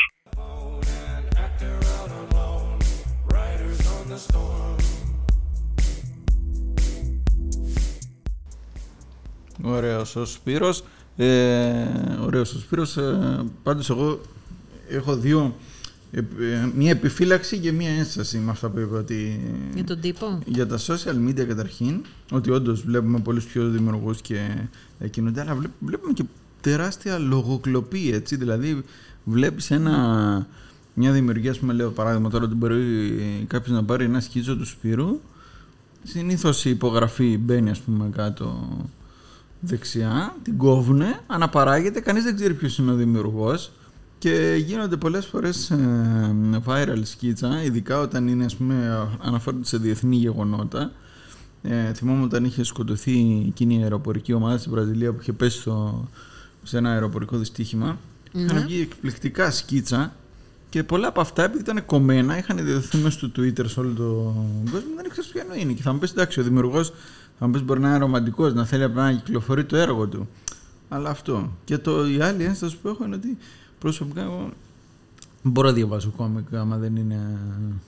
Ωραίος 9.63 10.15
ο 10.15 10.25
Σπύρος. 10.25 10.83
Ε, 11.17 11.85
ωραίος 12.21 12.53
ο 12.53 12.59
Σπύρος. 12.59 12.97
Ε, 12.97 13.43
πάντως 13.63 13.89
εγώ 13.89 14.21
έχω 14.89 15.15
δύο 15.15 15.55
ε, 16.11 16.21
μια 16.75 16.91
επιφύλαξη 16.91 17.57
και 17.57 17.71
μια 17.71 17.89
ένσταση 17.89 18.37
με 18.37 18.51
αυτά 18.51 18.69
που 18.69 18.79
είπα. 18.79 18.97
Ότι 18.97 19.39
για 19.73 19.83
τον 19.83 19.99
τύπο; 19.99 20.39
Για 20.45 20.67
τα 20.67 20.77
social 20.77 21.27
media 21.27 21.43
καταρχήν, 21.43 22.01
ότι 22.31 22.51
όντως 22.51 22.81
βλέπουμε 22.81 23.19
πολλούς 23.19 23.45
πιο 23.45 23.69
δημιουργούς 23.69 24.21
και 24.21 24.49
κινούνται, 25.09 25.41
αλλά 25.41 25.57
βλέπουμε 25.79 26.13
και 26.13 26.23
τεράστια 26.61 27.17
λογοκλοπή, 27.17 28.11
έτσι. 28.13 28.35
Δηλαδή, 28.35 28.83
βλέπεις 29.23 29.71
ένα, 29.71 30.47
μια 30.93 31.11
δημιουργία, 31.11 31.51
ας 31.51 31.59
πούμε, 31.59 31.73
λέω 31.73 31.89
παράδειγμα 31.89 32.29
τώρα 32.29 32.43
ότι 32.45 32.55
μπορεί 32.55 32.81
κάποιος 33.47 33.75
να 33.75 33.83
πάρει 33.83 34.05
ένα 34.05 34.19
σκίτσο 34.19 34.55
του 34.55 34.65
Σπύρου. 34.65 35.19
Συνήθως 36.03 36.65
η 36.65 36.69
υπογραφή 36.69 37.37
μπαίνει, 37.37 37.69
ας 37.69 37.79
πούμε, 37.79 38.09
κάτω 38.15 38.69
δεξιά, 39.59 40.35
την 40.43 40.57
κόβουνε, 40.57 41.19
αναπαράγεται, 41.27 41.99
κανείς 41.99 42.23
δεν 42.23 42.35
ξέρει 42.35 42.53
ποιος 42.53 42.77
είναι 42.77 42.91
ο 42.91 42.95
δημιουργός 42.95 43.71
και 44.19 44.63
γίνονται 44.65 44.97
πολλές 44.97 45.25
φορές 45.25 45.69
ε, 45.69 46.61
viral 46.65 47.01
σκίτσα, 47.03 47.63
ειδικά 47.63 47.99
όταν 47.99 48.27
είναι, 48.27 48.45
ας 48.45 48.55
πούμε, 48.55 49.07
αναφέρονται 49.21 49.65
σε 49.65 49.77
διεθνή 49.77 50.15
γεγονότα. 50.15 50.91
Ε, 51.61 51.93
θυμάμαι 51.93 52.23
όταν 52.23 52.45
είχε 52.45 52.63
σκοτωθεί 52.63 53.45
εκείνη 53.47 53.79
η 53.79 53.81
αεροπορική 53.83 54.33
ομάδα 54.33 54.57
στην 54.57 54.71
Βραζιλία 54.71 55.11
που 55.11 55.17
είχε 55.21 55.33
πέσει 55.33 55.59
στο, 55.59 56.07
σε 56.63 56.77
ένα 56.77 56.91
αεροπορικό 56.91 57.37
δυστύχημα. 57.37 57.97
Ναι. 58.31 58.41
Είχαν 58.41 58.63
βγει 58.63 58.81
εκπληκτικά 58.81 59.51
σκίτσα 59.51 60.13
και 60.69 60.83
πολλά 60.83 61.07
από 61.07 61.21
αυτά, 61.21 61.43
επειδή 61.43 61.59
ήταν 61.59 61.85
κομμένα, 61.85 62.37
είχαν 62.37 62.65
διαδοθεί 62.65 62.97
μέσα 62.97 63.17
στο 63.17 63.31
Twitter 63.37 63.69
σε 63.69 63.79
όλο 63.79 63.93
τον 63.93 64.71
κόσμο. 64.71 64.89
Δεν 64.95 65.05
ήξερε 65.05 65.27
ποιο 65.31 65.61
είναι. 65.61 65.73
Και 65.73 65.81
θα 65.81 65.93
μου 65.93 65.99
πεις, 65.99 66.11
εντάξει, 66.11 66.39
ο 66.39 66.43
δημιουργός 66.43 66.93
θα 67.39 67.45
μου 67.45 67.51
πεις 67.51 67.63
μπορεί 67.63 67.79
να 67.79 67.87
είναι 67.87 67.97
ρομαντικός, 67.97 68.53
να 68.53 68.65
θέλει 68.65 68.83
απλά 68.83 69.03
να 69.03 69.13
κυκλοφορεί 69.13 69.65
το 69.65 69.77
έργο 69.77 70.07
του. 70.07 70.27
Αλλά 70.89 71.09
αυτό. 71.09 71.51
Και 71.63 71.77
το, 71.77 72.07
η 72.07 72.21
άλλη 72.21 72.43
ένσταση 72.43 72.77
που 72.77 72.87
έχω 72.87 73.05
είναι 73.05 73.15
ότι 73.15 73.37
προσωπικά 73.79 74.21
εγώ 74.21 74.49
μπορώ 75.43 75.67
να 75.67 75.73
διαβάσω 75.73 76.09
κόμικ 76.17 76.55
άμα 76.55 76.77
δεν 76.77 76.95
είναι. 76.95 77.19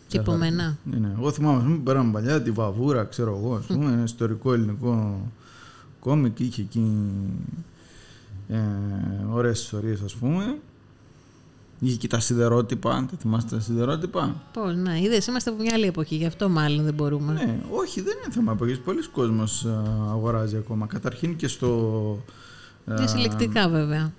Τυπωμένα. 0.08 0.78
Ναι, 0.84 1.12
Εγώ 1.18 1.32
θυμάμαι, 1.32 1.64
πούμε, 1.64 1.78
πέραμε 1.78 2.12
παλιά 2.12 2.42
τη 2.42 2.52
Βαβούρα, 2.52 3.04
ξέρω 3.04 3.38
εγώ, 3.42 3.56
ας 3.56 3.66
πούμε, 3.66 3.92
ένα 3.92 4.04
ιστορικό 4.04 4.54
ελληνικό 4.54 5.22
κόμικ, 6.00 6.40
είχε 6.40 6.62
εκεί 6.62 6.92
ε, 8.50 8.58
ωραίες 9.32 9.62
ιστορίες 9.62 10.02
ας 10.02 10.16
πούμε 10.16 10.58
Είχε 11.80 11.96
και 11.96 12.08
τα 12.08 12.20
σιδερότυπα, 12.20 13.06
τα 13.12 13.18
θυμάστε 13.18 13.56
τα 13.56 13.62
σιδερότυπα. 13.62 14.36
Πώ, 14.54 14.66
ναι, 14.66 15.02
είδες, 15.02 15.28
είμαστε 15.28 15.50
από 15.50 15.62
μια 15.62 15.72
άλλη 15.74 15.86
εποχή, 15.86 16.16
γι' 16.16 16.26
αυτό 16.26 16.50
μάλλον 16.50 16.84
δεν 16.84 16.94
μπορούμε. 16.94 17.34
Ναι, 17.34 17.60
όχι, 17.72 18.02
δεν 18.02 18.14
είναι 18.24 18.34
θέμα 18.34 18.52
εποχής. 18.52 18.80
Πολλοί 18.80 19.08
κόσμοι 19.08 19.44
αγοράζει 20.12 20.58
ακόμα. 20.58 20.86
Καταρχήν 20.86 21.36
και 21.36 21.48
στο. 21.48 22.24
Και 22.98 23.08
συλλεκτικά 23.08 23.70
βέβαια. 23.70 24.12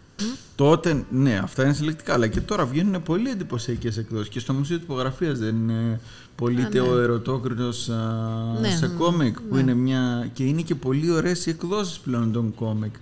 Τότε, 0.54 1.04
ναι, 1.10 1.40
αυτά 1.42 1.64
είναι 1.64 1.72
συλλεκτικά, 1.72 2.12
αλλά 2.14 2.26
και 2.26 2.40
τώρα 2.40 2.66
βγαίνουν 2.66 3.02
πολύ 3.02 3.30
εντυπωσιακές 3.30 3.96
εκδόσεις. 3.96 4.28
Και 4.28 4.38
στο 4.40 4.52
Μουσείο 4.52 4.78
Τυπογραφία 4.78 5.32
δεν 5.32 5.56
είναι 5.56 6.00
πολύ 6.36 6.68
ναι. 6.72 6.78
ερωτόκριτο 6.78 7.64
Ναι, 8.60 8.70
σε 8.70 8.86
ναι, 8.86 8.94
κόμικ, 8.98 9.40
που 9.40 9.54
ναι. 9.54 9.60
είναι 9.60 9.74
μια. 9.74 10.30
και 10.32 10.44
είναι 10.44 10.62
και 10.62 10.74
πολύ 10.74 11.10
ωραίες 11.10 11.46
οι 11.46 11.50
εκδόσεις 11.50 11.98
πλέον 11.98 12.32
των 12.32 12.54
κόμικ. 12.54 12.94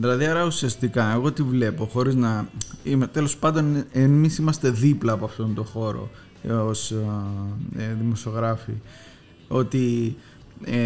Δηλαδή, 0.00 0.26
άρα 0.26 0.46
ουσιαστικά, 0.46 1.12
εγώ 1.12 1.32
τι 1.32 1.42
βλέπω, 1.42 1.84
χωρίς 1.84 2.14
να. 2.14 2.48
Είμαι, 2.82 3.06
τέλος 3.06 3.36
πάντων, 3.36 3.84
εμείς 3.92 4.38
είμαστε 4.38 4.70
δίπλα 4.70 5.12
από 5.12 5.24
αυτόν 5.24 5.54
τον 5.54 5.64
χώρο 5.64 6.10
ως 6.50 6.90
ε, 7.76 7.96
δημοσιογράφοι. 8.00 8.72
Ότι 9.48 10.16
ε, 10.64 10.80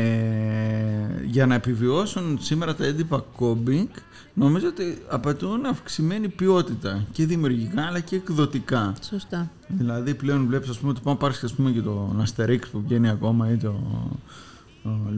για 1.25 1.47
να 1.47 1.54
επιβιώσουν 1.54 2.38
σήμερα 2.40 2.75
τα 2.75 2.85
έντυπα 2.85 3.25
κόμικ 3.37 3.90
νομίζω 4.35 4.69
ότι 4.69 4.99
απαιτούν 5.09 5.66
αυξημένη 5.66 6.28
ποιότητα 6.28 7.07
και 7.12 7.26
δημιουργικά 7.26 7.83
αλλά 7.83 8.00
και 8.00 8.16
εκδοτικά. 8.16 8.92
Σωστά. 9.09 9.50
Δηλαδή 9.66 10.14
πλέον 10.14 10.47
βλέπεις 10.47 10.69
ας 10.69 10.78
πούμε 10.78 10.90
ότι 10.90 11.00
πάμε 11.00 11.19
πάρεις 11.19 11.45
ας 11.45 11.54
πούμε 11.54 11.71
και 11.71 11.81
το 11.81 12.25
Asterix 12.25 12.61
που 12.73 12.83
βγαίνει 12.87 13.09
ακόμα 13.09 13.50
ή 13.50 13.57
το 13.57 13.75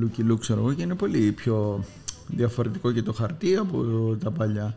Lucky 0.00 0.30
Luke 0.30 0.40
ξέρω 0.40 0.60
εγώ 0.60 0.72
και 0.72 0.82
είναι 0.82 0.94
πολύ 0.94 1.32
πιο 1.32 1.84
διαφορετικό 2.26 2.92
και 2.92 3.02
το 3.02 3.12
χαρτί 3.12 3.56
από 3.56 3.84
τα 4.22 4.30
παλιά. 4.30 4.74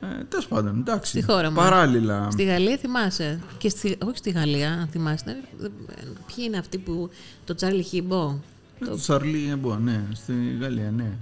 Ε, 0.00 0.24
Τέλος 0.28 0.46
πάντων, 0.46 0.78
εντάξει. 0.78 1.10
Στη 1.10 1.22
χώρα 1.22 1.50
μας. 1.50 1.64
Παράλληλα. 1.64 2.28
Στη 2.30 2.44
Γαλλία 2.44 2.76
θυμάσαι. 2.76 3.40
Και 3.58 3.68
στη, 3.68 3.98
όχι 4.04 4.16
στη 4.16 4.30
Γαλλία, 4.30 4.72
αν 4.72 4.88
θυμάσαι. 4.90 5.36
Ποιοι 6.26 6.44
είναι 6.46 6.58
αυτοί 6.58 6.78
που. 6.78 7.10
Το 7.44 7.54
Τσάρλι 7.54 7.82
Χίμπο. 7.82 8.38
Το 8.78 8.96
Σαρλί 8.98 9.48
Εμπό, 9.50 9.76
ναι, 9.76 10.04
στη 10.12 10.32
Γαλλία, 10.60 10.90
ναι. 10.90 11.12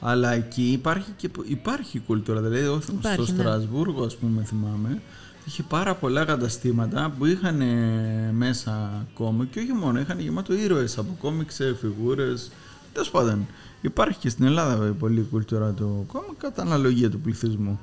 Αλλά 0.00 0.32
εκεί 0.32 0.72
υπάρχει 0.72 1.10
και 1.16 1.30
υπάρχει 1.44 1.98
κουλτούρα. 1.98 2.40
Δηλαδή, 2.40 2.66
όχι 2.66 2.90
Υπάρχει, 2.90 3.22
στο 3.22 3.32
ναι. 3.32 3.42
Στρασβούργο, 3.42 4.04
ας 4.04 4.16
πούμε, 4.16 4.42
θυμάμαι, 4.44 5.02
είχε 5.46 5.62
πάρα 5.62 5.94
πολλά 5.94 6.24
καταστήματα 6.24 7.14
που 7.18 7.26
είχαν 7.26 7.60
ε, 7.60 8.30
μέσα 8.32 9.06
κόμικ 9.14 9.50
και 9.50 9.60
όχι 9.60 9.72
μόνο, 9.72 10.00
είχαν 10.00 10.20
γεμάτο 10.20 10.54
ήρωες 10.54 10.98
από 10.98 11.16
κόμικ 11.20 11.50
σε 11.50 11.74
φιγούρες. 11.74 12.50
Τέλος 12.92 13.10
πάντων, 13.10 13.46
υπάρχει 13.84 14.18
και 14.18 14.28
στην 14.28 14.44
Ελλάδα 14.44 14.76
βέβαια, 14.76 14.92
πολύ 14.92 15.26
κουλτούρα 15.30 15.70
του 15.70 16.04
κόμικ 16.12 16.38
κατά 16.38 16.62
αναλογία 16.62 17.10
του 17.10 17.20
πληθυσμού. 17.20 17.80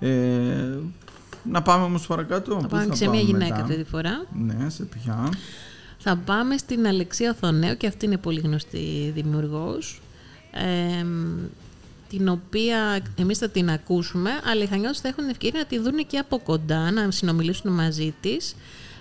Ε, 0.00 0.78
να 1.42 1.62
πάμε 1.62 1.84
όμως 1.84 2.06
παρακάτω. 2.06 2.52
Θα 2.60 2.66
Πού 2.66 2.68
πάμε 2.68 2.94
σε 2.94 3.08
μια 3.08 3.22
μετά; 3.22 3.26
γυναίκα 3.26 3.54
αυτή 3.54 3.76
τη 3.76 3.84
φορά. 3.84 4.24
Ναι, 4.32 4.70
σε 4.70 4.84
ποια; 4.84 5.28
Θα 5.98 6.16
πάμε 6.16 6.56
στην 6.56 6.86
Αλεξία 6.86 7.34
Θονέου 7.34 7.76
και 7.76 7.86
αυτή 7.86 8.06
είναι 8.06 8.16
πολύ 8.16 8.40
γνωστή 8.40 9.12
δημιουργός. 9.14 10.00
Ε, 10.50 11.04
την 12.08 12.28
οποία 12.28 13.00
εμείς 13.16 13.38
θα 13.38 13.48
την 13.48 13.70
ακούσουμε, 13.70 14.30
αλλά 14.44 14.62
οι 14.62 14.66
Χανιώτες 14.66 15.00
θα 15.00 15.08
έχουν 15.08 15.20
την 15.20 15.30
ευκαιρία 15.30 15.58
να 15.58 15.66
τη 15.66 15.78
δουν 15.78 16.06
και 16.06 16.18
από 16.18 16.38
κοντά, 16.38 16.90
να 16.90 17.10
συνομιλήσουν 17.10 17.72
μαζί 17.72 18.14
της, 18.20 18.56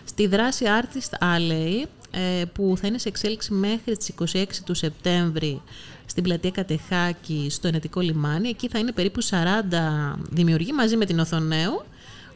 στη 0.05 0.27
δράση 0.27 0.65
Artist 0.67 1.23
Alley, 1.23 1.85
ε, 2.11 2.45
που 2.53 2.73
θα 2.77 2.87
είναι 2.87 2.97
σε 2.97 3.07
εξέλιξη 3.07 3.53
μέχρι 3.53 3.97
τις 3.97 4.11
26 4.33 4.45
του 4.65 4.73
Σεπτέμβρη 4.73 5.61
στην 6.05 6.23
πλατεία 6.23 6.51
Κατεχάκη, 6.51 7.47
στο 7.51 7.67
Ενετικό 7.67 7.99
Λιμάνι. 7.99 8.49
Εκεί 8.49 8.67
θα 8.69 8.79
είναι 8.79 8.91
περίπου 8.91 9.23
40 9.23 9.29
δημιουργοί 10.29 10.71
μαζί 10.71 10.97
με 10.97 11.05
την 11.05 11.19
Οθονέου, 11.19 11.83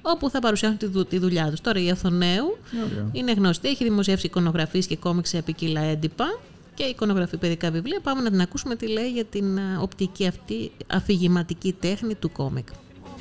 όπου 0.02 0.30
θα 0.30 0.40
παρουσιάσουν 0.40 0.78
τη, 0.78 0.86
δου- 0.86 1.08
τη 1.08 1.18
δουλειά 1.20 1.50
τους. 1.50 1.62
Τώρα 1.62 1.80
η 1.80 1.90
Οθονέου 1.92 2.58
Ωραία. 2.86 3.10
είναι 3.12 3.32
γνωστή, 3.32 3.68
έχει 3.68 3.84
δημοσιεύσει 3.84 4.26
εικονογραφίες 4.26 4.88
και 4.88 4.96
κόμιξ 4.96 5.30
σε 5.30 5.42
ποικίλα 5.42 5.82
έντυπα 5.82 6.40
και 6.74 6.84
εικονογραφεί 6.84 7.38
παιδικά 7.38 7.72
βιβλία. 7.72 8.00
Πάμε 8.04 8.22
να 8.22 8.30
την 8.30 8.42
ακούσουμε 8.42 8.76
τι 8.76 8.88
λέει 8.88 9.10
για 9.12 9.26
την 9.26 9.60
α, 9.60 9.80
οπτική 9.82 10.28
αυτή 10.28 10.72
αφηγηματική 10.88 11.76
τέχνη 11.80 12.16
του 12.16 12.32
κόμικ. 12.32 12.68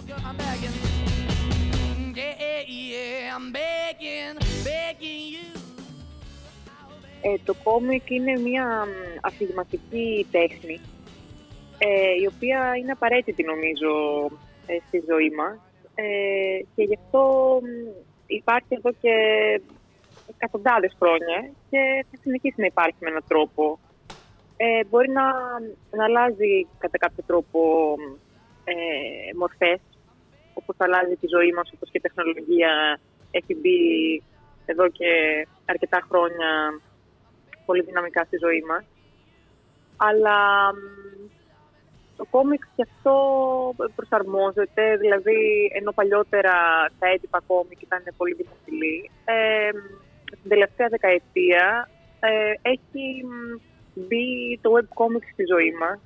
I'm 0.08 0.36
begging. 0.40 0.76
Yeah, 2.16 2.62
yeah, 2.68 3.36
I'm 3.36 3.46
begging, 3.52 4.34
begging 4.64 5.22
you. 5.34 5.57
Ε, 7.22 7.34
το 7.44 7.54
κόμικ 7.64 8.10
είναι 8.10 8.38
μια 8.38 8.84
μ, 8.86 9.18
αφηγηματική 9.22 10.26
τέχνη 10.30 10.80
ε, 11.78 12.12
η 12.22 12.26
οποία 12.26 12.76
είναι 12.76 12.92
απαραίτητη 12.92 13.42
νομίζω 13.42 13.90
ε, 14.66 14.76
στη 14.86 15.04
ζωή 15.08 15.30
μας 15.30 15.58
ε, 15.94 16.58
και 16.74 16.82
γι' 16.82 16.98
αυτό 17.02 17.22
μ, 17.62 17.66
υπάρχει 18.26 18.68
εδώ 18.68 18.90
και 19.00 19.14
εκατοντάδες 20.34 20.96
χρόνια 20.98 21.50
και 21.70 22.04
θα 22.10 22.18
συνεχίσει 22.22 22.60
να 22.60 22.66
υπάρχει 22.66 22.96
με 23.00 23.10
έναν 23.10 23.24
τρόπο. 23.28 23.78
Ε, 24.56 24.84
μπορεί 24.88 25.10
να, 25.10 25.24
να 25.90 26.04
αλλάζει 26.04 26.66
κατά 26.78 26.98
κάποιο 26.98 27.22
τρόπο 27.26 27.60
ε, 28.64 28.74
μορφές 29.36 29.80
όπως 30.54 30.76
αλλάζει 30.78 31.16
τη 31.16 31.26
ζωή 31.36 31.52
μας, 31.52 31.70
όπως 31.74 31.90
και 31.90 31.98
η 31.98 32.06
τεχνολογία 32.06 33.00
έχει 33.30 33.54
μπει 33.54 33.78
εδώ 34.66 34.88
και 34.88 35.10
αρκετά 35.64 35.98
χρόνια 36.08 36.80
πολύ 37.68 37.82
δυναμικά 37.82 38.22
στη 38.24 38.36
ζωή 38.44 38.62
μας. 38.70 38.84
Αλλά 39.96 40.38
μ, 40.72 40.80
το 42.16 42.24
κόμικ 42.30 42.62
και 42.76 42.86
αυτό 42.88 43.14
προσαρμόζεται, 43.96 44.96
δηλαδή 44.96 45.40
ενώ 45.78 45.90
παλιότερα 45.98 46.56
τα 46.98 47.06
έντυπα 47.14 47.40
κόμικ 47.46 47.80
ήταν 47.82 48.02
πολύ 48.16 48.34
δημοφιλή, 48.40 49.10
ε, 49.24 49.70
την 50.40 50.48
τελευταία 50.48 50.88
δεκαετία 50.88 51.88
ε, 52.20 52.52
έχει 52.72 53.04
μ, 53.30 53.60
μπει 53.94 54.58
το 54.62 54.70
webcomic 54.76 55.24
στη 55.32 55.44
ζωή 55.52 55.72
μας 55.82 55.98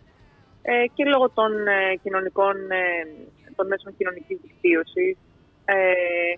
ε, 0.63 0.87
και 0.95 1.05
λόγω 1.05 1.31
των 1.31 1.53
ε, 1.67 1.97
κοινωνικών, 2.03 2.57
ε, 2.71 2.85
των 3.57 3.67
μέσων 3.67 3.97
κοινωνικής 3.97 4.39
δικτύωσης. 4.43 5.17
Ε, 5.65 6.35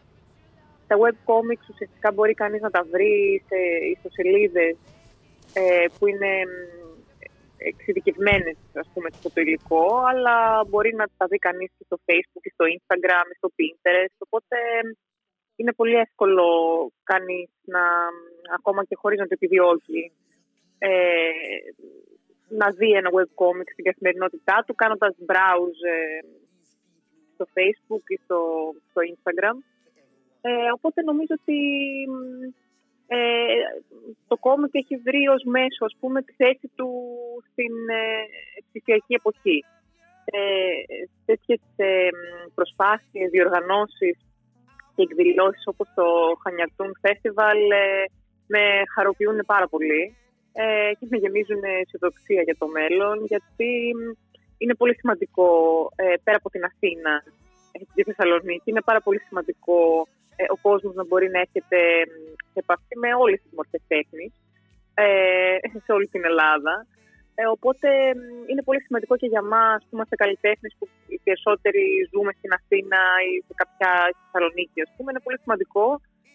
τα 0.86 0.96
webcomics 1.02 1.66
ουσιαστικά 1.70 2.12
μπορεί 2.12 2.34
κανείς 2.34 2.60
να 2.60 2.70
τα 2.70 2.82
βρει 2.92 3.42
σε 3.48 3.56
ιστοσελίδες 3.94 4.72
ε, 4.72 4.76
που 5.98 6.06
είναι 6.06 6.30
μ, 6.44 6.52
εξειδικευμένες 7.56 8.56
ας 8.74 8.88
πούμε 8.94 9.08
στο 9.10 9.30
το 9.30 9.40
υλικό, 9.40 10.02
αλλά 10.10 10.64
μπορεί 10.68 10.94
να 10.94 11.04
τα 11.16 11.26
δει 11.26 11.38
κανείς 11.38 11.70
και 11.78 11.84
στο 11.84 11.98
facebook 12.06 12.42
και 12.42 12.54
στο 12.54 12.64
instagram 12.64 13.26
και 13.28 13.36
στο 13.36 13.50
pinterest, 13.58 14.16
οπότε 14.18 14.56
μ, 14.84 14.90
είναι 15.56 15.72
πολύ 15.72 15.94
εύκολο 15.94 16.46
κανείς 17.02 17.48
να, 17.64 17.82
ακόμα 18.54 18.84
και 18.84 18.96
χωρίς 18.96 19.18
να 19.18 19.26
το 19.26 19.36
επιδιώκει, 19.38 20.12
ε, 20.78 20.90
να 22.48 22.70
δει 22.70 22.90
ένα 22.90 23.10
webcomic 23.16 23.68
στην 23.72 23.84
καθημερινότητά 23.84 24.64
του, 24.66 24.74
κάνοντας 24.74 25.14
browse 25.28 25.80
ε, 25.94 26.26
στο 27.34 27.46
facebook 27.54 28.04
ή 28.06 28.20
στο, 28.24 28.40
στο 28.90 29.00
instagram. 29.12 29.56
Ε, 30.40 30.70
οπότε 30.74 31.02
νομίζω 31.02 31.34
ότι 31.40 31.58
μ, 32.08 32.14
ε, 33.06 33.18
το 34.28 34.36
κόμικ 34.36 34.74
έχει 34.74 34.96
βρει 34.96 35.28
ως 35.28 35.42
μέσο 35.44 35.84
ας 35.84 35.96
πούμε, 36.00 36.22
τη 36.22 36.32
θέση 36.32 36.70
του 36.74 36.88
στην 37.50 37.74
ε, 37.88 38.04
ψηφιακή 38.68 39.14
εποχή. 39.14 39.64
Ε, 40.24 40.40
τέτοιες 41.24 41.60
ε, 41.76 42.08
μ, 42.12 42.54
προσπάθειες, 42.54 43.30
διοργανώσεις 43.30 44.16
και 44.94 45.02
εκδηλώσεις 45.02 45.66
όπως 45.66 45.88
το 45.94 46.04
Χανιαρτούν 46.42 46.90
Festival 47.02 47.58
ε, 47.82 48.04
με 48.46 48.82
χαροποιούν 48.94 49.38
πάρα 49.46 49.68
πολύ 49.68 50.16
ε, 50.52 50.92
και 50.98 51.06
με 51.10 51.16
γεμίζουν 51.16 51.62
αισιοδοξία 51.64 52.42
για 52.42 52.56
το 52.58 52.66
μέλλον 52.66 53.24
γιατί 53.24 53.94
μ, 53.96 54.02
είναι 54.58 54.74
πολύ 54.74 54.94
σημαντικό 54.94 55.48
ε, 55.96 56.14
πέρα 56.24 56.36
από 56.36 56.50
την 56.50 56.64
Αθήνα 56.64 57.22
ε, 57.72 57.78
τη 57.94 58.02
Θεσσαλονίκη 58.02 58.70
είναι 58.70 58.82
πάρα 58.82 59.00
πολύ 59.00 59.20
σημαντικό 59.20 59.78
ε, 60.00 60.23
ο 60.54 60.56
κόσμος 60.66 60.94
να 60.94 61.04
μπορεί 61.08 61.28
να 61.34 61.40
έρχεται 61.44 61.78
μ, 62.10 62.14
σε 62.52 62.58
επαφή 62.64 62.94
με 63.02 63.10
όλες 63.22 63.38
τις 63.42 63.52
μορφές 63.56 63.82
τέχνης 63.92 64.32
ε, 64.94 65.56
σε 65.84 65.90
όλη 65.96 66.06
την 66.14 66.22
Ελλάδα. 66.30 66.74
Ε, 67.34 67.46
οπότε 67.56 67.88
μ, 68.18 68.20
είναι 68.50 68.62
πολύ 68.68 68.80
σημαντικό 68.86 69.14
και 69.20 69.32
για 69.34 69.44
μας 69.54 69.78
που 69.82 69.94
είμαστε 69.96 70.16
καλλιτέχνες 70.22 70.72
που 70.78 70.84
οι 71.12 71.18
περισσότεροι 71.24 71.84
ζούμε 72.12 72.32
στην 72.38 72.52
Αθήνα 72.58 73.00
ή 73.30 73.32
σε 73.46 73.54
κάποια 73.60 73.90
Θεσσαλονίκη, 74.20 74.78
ας 74.86 74.90
πούμε, 74.94 75.08
είναι 75.10 75.26
πολύ 75.26 75.38
σημαντικό 75.44 75.86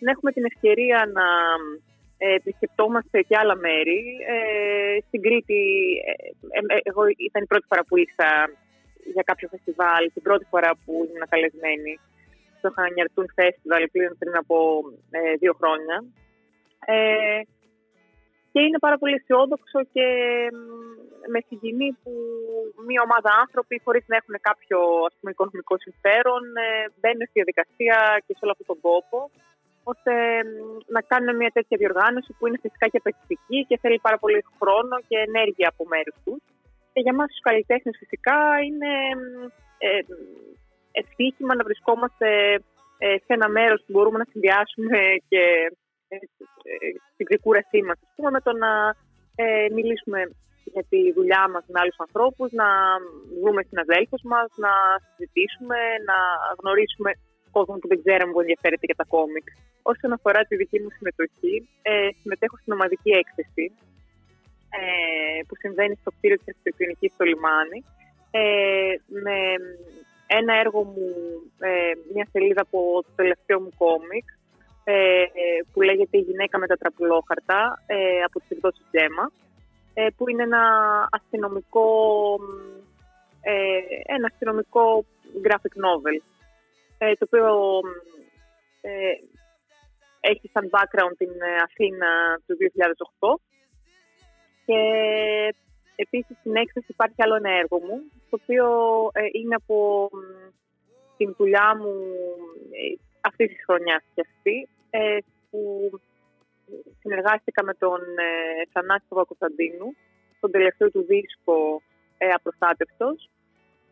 να 0.03 0.11
έχουμε 0.13 0.31
την 0.35 0.45
ευκαιρία 0.51 0.99
να 1.17 1.27
ε, 2.21 2.33
επισκεπτόμαστε 2.33 3.17
και 3.27 3.37
άλλα 3.41 3.55
μέρη. 3.55 4.01
Ε, 4.33 4.97
στην 5.07 5.21
Κρήτη, 5.21 5.63
ε, 6.09 6.13
ε, 6.57 6.61
ε, 6.75 6.79
εγώ 6.89 7.01
ήταν 7.27 7.41
η 7.43 7.49
πρώτη 7.51 7.65
φορά 7.69 7.83
που 7.87 7.97
ήρθα 7.97 8.29
για 9.15 9.23
κάποιο 9.29 9.47
φεστιβάλ, 9.53 10.03
την 10.13 10.23
πρώτη 10.27 10.45
φορά 10.51 10.71
που 10.83 10.91
ήμουν 11.05 11.23
καλεσμένη 11.33 11.93
στο 12.59 12.69
Χανιαρτούν 12.75 13.27
Festival 13.37 13.83
πλέον 13.93 14.13
πριν 14.19 14.35
από 14.41 14.55
ε, 15.17 15.33
δύο 15.41 15.53
χρόνια. 15.59 15.97
Ε, 16.85 17.41
και 18.51 18.61
είναι 18.65 18.79
πάρα 18.85 18.97
πολύ 19.01 19.15
αισιόδοξο 19.17 19.79
και 19.95 20.05
μ, 20.53 20.61
με 21.33 21.39
συγκινεί 21.47 21.89
που 22.01 22.11
μια 22.87 23.01
ομάδα 23.07 23.29
άνθρωποι 23.43 23.75
χωρίς 23.85 24.03
να 24.11 24.15
έχουν 24.19 24.35
κάποιο 24.49 24.77
ας 25.09 25.13
πούμε, 25.17 25.31
οικονομικό 25.33 25.75
συμφέρον 25.85 26.43
ε, 26.65 26.67
μπαίνουν 26.97 27.25
στη 27.27 27.37
διαδικασία 27.39 27.97
και 28.25 28.33
σε 28.35 28.41
όλο 28.43 28.53
αυτόν 28.55 28.69
τον 28.71 28.79
κόπο 28.87 29.19
ώστε 29.91 30.13
μ, 30.47 30.49
να 30.95 31.01
κάνουν 31.11 31.35
μια 31.41 31.51
τέτοια 31.57 31.77
διοργάνωση 31.81 32.31
που 32.35 32.43
είναι 32.47 32.63
φυσικά 32.65 32.85
και 32.91 33.01
απαιτητική 33.01 33.59
και 33.67 33.79
θέλει 33.81 33.99
πάρα 34.07 34.17
πολύ 34.23 34.39
χρόνο 34.59 34.95
και 35.07 35.17
ενέργεια 35.27 35.67
από 35.73 35.83
μέρους 35.93 36.17
τους. 36.25 36.41
Και 36.93 37.01
για 37.05 37.17
μας 37.17 37.27
τους 37.31 37.45
καλλιτέχνες 37.47 37.95
φυσικά 38.01 38.39
είναι 38.65 38.91
μ, 39.19 39.23
ε, 39.85 39.89
ευτύχημα 41.03 41.55
να 41.55 41.63
βρισκόμαστε 41.63 42.27
ε, 42.97 43.15
σε 43.25 43.31
ένα 43.37 43.47
μέρος 43.49 43.79
που 43.83 43.91
μπορούμε 43.93 44.17
να 44.17 44.27
συνδυάσουμε 44.31 44.99
και 45.29 45.43
ε, 46.07 46.15
ε, 46.15 46.75
την 47.17 47.25
ξεκούρασή 47.29 47.81
μας, 47.87 47.97
ας 48.05 48.11
πούμε, 48.15 48.29
με 48.35 48.41
το 48.47 48.51
να 48.63 48.71
ε, 49.35 49.67
μιλήσουμε 49.75 50.19
για 50.73 50.83
τη 50.89 50.99
δουλειά 51.17 51.43
μας 51.53 51.63
με 51.71 51.79
άλλους 51.81 51.99
ανθρώπους, 52.05 52.49
να 52.61 52.67
δούμε 53.43 53.61
συναδέλφους 53.69 54.21
μας, 54.31 54.47
να 54.65 54.71
συζητήσουμε, 55.15 55.79
να 56.09 56.17
γνωρίσουμε 56.59 57.11
κόσμο 57.55 57.75
που 57.81 57.87
δεν 57.91 57.99
ξέραμε 58.03 58.31
που 58.33 58.41
ενδιαφέρεται 58.45 58.85
για 58.89 58.99
τα 59.01 59.05
κόμικ. 59.15 59.47
Όσον 59.91 60.11
αφορά 60.17 60.41
τη 60.47 60.55
δική 60.61 60.79
μου 60.81 60.91
συμμετοχή, 60.97 61.55
ε, 61.81 62.09
συμμετέχω 62.21 62.55
στην 62.61 62.73
ομαδική 62.73 63.11
έκθεση 63.21 63.65
ε, 64.79 65.41
που 65.47 65.55
συμβαίνει 65.63 65.95
στο 66.01 66.09
κτίριο 66.15 66.37
της 66.37 66.47
Αρχιτεκτονικής 66.51 67.11
στο 67.13 67.23
Λιμάνι 67.29 67.79
ε, 68.31 68.41
με 69.25 69.37
ένα 70.37 70.53
έργο 70.63 70.83
μου, 70.83 71.09
ε, 71.59 71.91
μια 72.13 72.27
σελίδα 72.31 72.61
από 72.61 73.03
το 73.05 73.11
τελευταίο 73.15 73.59
μου 73.61 73.71
κόμικ 73.77 74.27
ε, 74.83 75.23
που 75.73 75.81
λέγεται 75.81 76.17
«Η 76.17 76.21
γυναίκα 76.29 76.57
με 76.59 76.67
τα 76.67 76.75
τραπουλόχαρτα» 76.75 77.83
ε, 77.85 78.21
από 78.23 78.39
τις 78.39 78.49
εκδόσεις 78.49 78.85
Τζέμα 78.91 79.31
ε, 79.93 80.07
που 80.17 80.29
είναι 80.29 80.43
ένα 80.43 80.63
αστυνομικό, 81.11 81.89
ε, 83.41 83.79
ένα 84.15 84.27
αστυνομικό 84.31 85.05
graphic 85.45 85.75
novel 85.85 86.17
ε, 86.97 87.13
το 87.13 87.25
οποίο 87.27 87.79
ε, 88.81 89.13
έχει 90.19 90.49
σαν 90.53 90.69
background 90.71 91.15
την 91.17 91.31
Αθήνα 91.63 92.09
του 92.45 92.57
2008 93.19 93.41
και 94.65 94.79
επίσης 96.05 96.37
στην 96.39 96.55
έκθεση 96.55 96.85
υπάρχει 96.89 97.19
άλλο 97.23 97.35
ένα 97.35 97.51
έργο 97.61 97.77
μου 97.87 97.97
το 98.29 98.35
οποίο 98.41 98.67
είναι 99.31 99.55
από 99.55 100.09
την 101.17 101.33
δουλειά 101.37 101.69
μου 101.79 101.93
αυτή 103.21 103.47
τη 103.47 103.63
χρονιά 103.63 104.03
και 104.13 104.25
αυτή 104.27 104.67
που 105.49 105.61
συνεργάστηκα 106.99 107.63
με 107.63 107.73
τον 107.73 107.99
ε, 107.99 108.67
Θανάση 108.71 109.05
Παπακοσταντίνου 109.09 109.95
στον 110.37 110.51
τελευταίο 110.51 110.91
του 110.91 111.05
δίσκο 111.05 111.81
ε, 112.17 112.29
«Απροστάτευτος» 112.29 113.29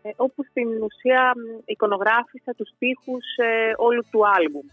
ε, 0.01 0.09
όπου 0.15 0.43
στην 0.43 0.83
ουσία 0.83 1.33
εικονογράφησα 1.65 2.51
τους 2.57 2.69
στίχους 2.75 3.25
ε, 3.35 3.73
όλου 3.75 4.03
του 4.11 4.27
άλμπουμ. 4.27 4.67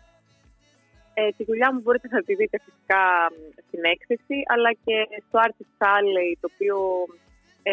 Ε, 1.14 1.28
τη 1.36 1.44
δουλειά 1.44 1.72
μου 1.72 1.80
μπορείτε 1.80 2.08
να 2.10 2.22
τη 2.22 2.34
δείτε 2.34 2.58
φυσικά 2.64 3.04
στην 3.66 3.84
έκθεση, 3.84 4.36
αλλά 4.52 4.70
και 4.84 4.96
στο 5.28 5.38
Artist 5.46 5.76
Alley, 5.96 6.30
το 6.40 6.48
οποίο 6.54 6.76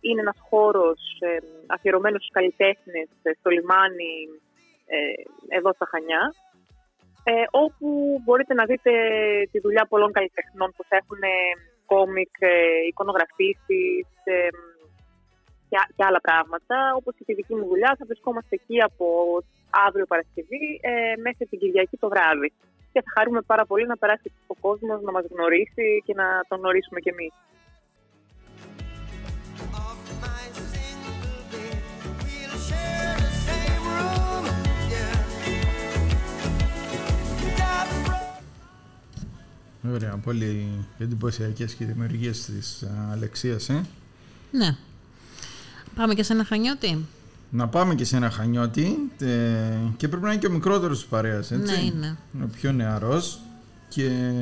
είναι 0.00 0.20
ένας 0.20 0.38
χώρος 0.48 1.00
ε, 1.20 1.36
αφιερωμένος 1.66 2.20
στους 2.20 2.34
καλλιτέχνες 2.38 3.08
στο 3.38 3.50
λιμάνι 3.50 4.14
εδώ 5.48 5.72
στα 5.72 5.86
Χανιά 5.90 6.22
ε, 7.30 7.32
όπου 7.50 8.20
μπορείτε 8.24 8.54
να 8.54 8.64
δείτε 8.64 8.92
τη 9.50 9.58
δουλειά 9.60 9.84
πολλών 9.88 10.12
καλλιτεχνών 10.12 10.70
που 10.76 10.84
θα 10.88 10.96
έχουν 10.96 11.22
κόμικ, 11.92 12.34
ε, 12.38 12.52
εικονογραφήσεις 12.88 14.08
ε, 14.24 14.48
και, 15.70 15.76
και, 15.96 16.04
άλλα 16.08 16.20
πράγματα, 16.20 16.76
όπως 16.98 17.12
και 17.16 17.24
τη 17.24 17.34
δική 17.34 17.54
μου 17.54 17.66
δουλειά. 17.72 17.90
Θα 17.98 18.04
βρισκόμαστε 18.10 18.54
εκεί 18.60 18.76
από 18.88 19.06
αύριο 19.86 20.06
Παρασκευή 20.12 20.64
ε, 20.80 20.92
μέχρι 21.26 21.44
την 21.50 21.58
Κυριακή 21.58 21.96
το 21.96 22.08
βράδυ. 22.08 22.48
Και 22.92 23.00
θα 23.04 23.10
χαρούμε 23.16 23.40
πάρα 23.52 23.64
πολύ 23.66 23.86
να 23.86 23.96
περάσει 23.96 24.32
ο 24.46 24.54
κόσμος 24.54 25.02
να 25.02 25.12
μας 25.16 25.24
γνωρίσει 25.32 25.86
και 26.06 26.14
να 26.20 26.26
τον 26.48 26.58
γνωρίσουμε 26.58 27.00
κι 27.00 27.12
εμείς. 27.14 27.32
Ωραία, 39.92 40.16
πολύ 40.16 40.68
εντυπωσιακές 40.98 41.74
και 41.74 41.84
δημιουργίες 41.84 42.44
της 42.44 42.84
Αλεξίας, 43.12 43.68
ε. 43.68 43.84
Ναι. 44.50 44.76
Πάμε 45.94 46.14
και 46.14 46.22
σε 46.22 46.32
ένα 46.32 46.44
χανιώτη. 46.44 47.04
Να 47.50 47.68
πάμε 47.68 47.94
και 47.94 48.04
σε 48.04 48.16
ένα 48.16 48.30
χανιώτη 48.30 49.10
και 49.96 50.08
πρέπει 50.08 50.24
να 50.24 50.32
είναι 50.32 50.40
και 50.40 50.46
ο 50.46 50.50
μικρότερος 50.50 50.98
της 50.98 51.06
παρέας, 51.06 51.50
έτσι. 51.50 51.72
Ναι, 51.74 51.80
είναι. 51.80 52.16
Είναι 52.34 52.44
ο 52.44 52.48
πιο 52.52 52.72
νεαρός 52.72 53.40
και 53.88 54.32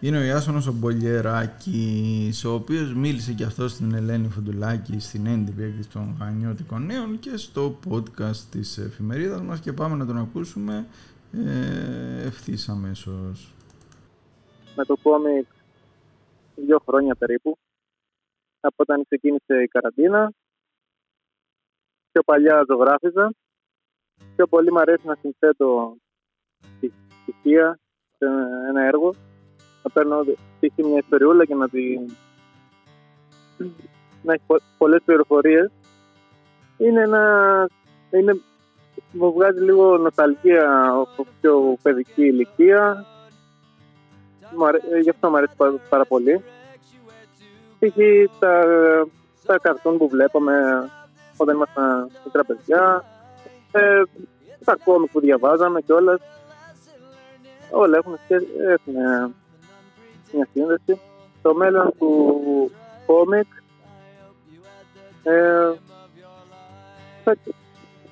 είναι 0.00 0.18
ο 0.18 0.22
Ιάσονος 0.22 0.66
ο 0.66 0.72
Μπολιεράκης, 0.72 2.44
ο 2.44 2.54
οποίος 2.54 2.94
μίλησε 2.94 3.32
και 3.32 3.44
αυτό 3.44 3.68
στην 3.68 3.94
Ελένη 3.94 4.28
Φοντουλάκη 4.28 4.98
στην 4.98 5.26
έντυπη 5.26 5.62
έκδοση 5.62 5.88
των 5.88 6.16
Χανιώτικων 6.18 6.86
Νέων 6.86 7.18
και 7.18 7.36
στο 7.36 7.78
podcast 7.90 8.40
της 8.50 8.78
εφημερίδας 8.78 9.40
μας 9.40 9.60
και 9.60 9.72
πάμε 9.72 9.96
να 9.96 10.06
τον 10.06 10.18
ακούσουμε 10.18 10.86
ε, 11.32 12.26
ευθύς 12.26 12.68
αμέσως 12.68 13.52
με 14.76 14.84
το 14.84 14.96
κόμικ 15.02 15.46
δύο 16.54 16.78
χρόνια 16.86 17.14
περίπου 17.14 17.58
από 18.60 18.74
όταν 18.76 19.04
ξεκίνησε 19.04 19.62
η 19.62 19.68
καραντίνα. 19.68 20.32
Πιο 22.12 22.22
παλιά 22.22 22.64
ζωγράφιζα. 22.68 23.34
Πιο 24.36 24.46
πολύ 24.46 24.72
μου 24.72 24.78
αρέσει 24.78 25.06
να 25.06 25.16
συνθέτω 25.20 25.96
στοιχεία 27.22 27.78
σε 28.18 28.26
ένα 28.68 28.82
έργο. 28.82 29.14
Να 29.82 29.90
παίρνω 29.90 30.24
π.χ. 30.60 30.76
μια 30.76 30.98
ιστοριούλα 30.98 31.44
και 31.44 31.54
να 31.54 31.68
τη... 31.68 31.98
να 34.22 34.32
έχει 34.32 34.62
πολλές 34.78 35.02
πληροφορίες. 35.04 35.70
Είναι 36.78 37.00
ένα... 37.00 37.68
Είναι... 38.10 38.40
Μου 39.12 39.32
βγάζει 39.32 39.60
λίγο 39.60 39.96
νοσταλγία 39.96 40.88
από 40.88 41.26
πιο 41.40 41.76
παιδική 41.82 42.22
ηλικία 42.22 43.06
ε, 43.06 43.11
γι' 45.02 45.10
αυτό 45.10 45.30
μου 45.30 45.36
αρέσει 45.36 45.54
πάρα, 45.88 46.04
πολύ. 46.04 46.44
Π.χ. 47.78 47.96
τα, 48.38 48.64
τα 49.46 49.58
καρτούν 49.58 49.98
που 49.98 50.08
βλέπαμε 50.08 50.54
όταν 51.36 51.54
ήμασταν 51.54 52.10
μικρά 52.24 52.44
παιδιά, 52.44 53.04
ε, 53.72 54.02
τα 54.64 54.76
κόμικ 54.84 55.10
που 55.10 55.20
διαβάζαμε 55.20 55.80
κιόλας. 55.80 56.20
Όλα 57.70 57.96
έχουν, 57.96 58.18
έχουν 58.68 58.94
μια 60.32 60.48
σύνδεση. 60.52 61.00
Το 61.42 61.54
μέλλον 61.54 61.92
του 61.98 62.70
κόμικ 63.06 63.46
ε, 65.22 65.72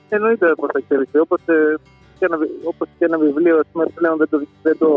εννοείται 0.09 0.55
πως 0.55 0.71
θα 0.73 0.79
εξελιχθεί. 0.79 1.19
Όπως, 1.19 1.41
ε, 1.47 1.75
και 2.19 2.25
ένα, 2.25 2.39
όπως 2.65 2.89
και 2.99 3.05
ένα 3.05 3.19
βιβλίο 3.19 3.61
πλέον 3.95 4.17
δεν 4.17 4.29
το, 4.29 4.43
δεν 4.63 4.79
το 4.79 4.89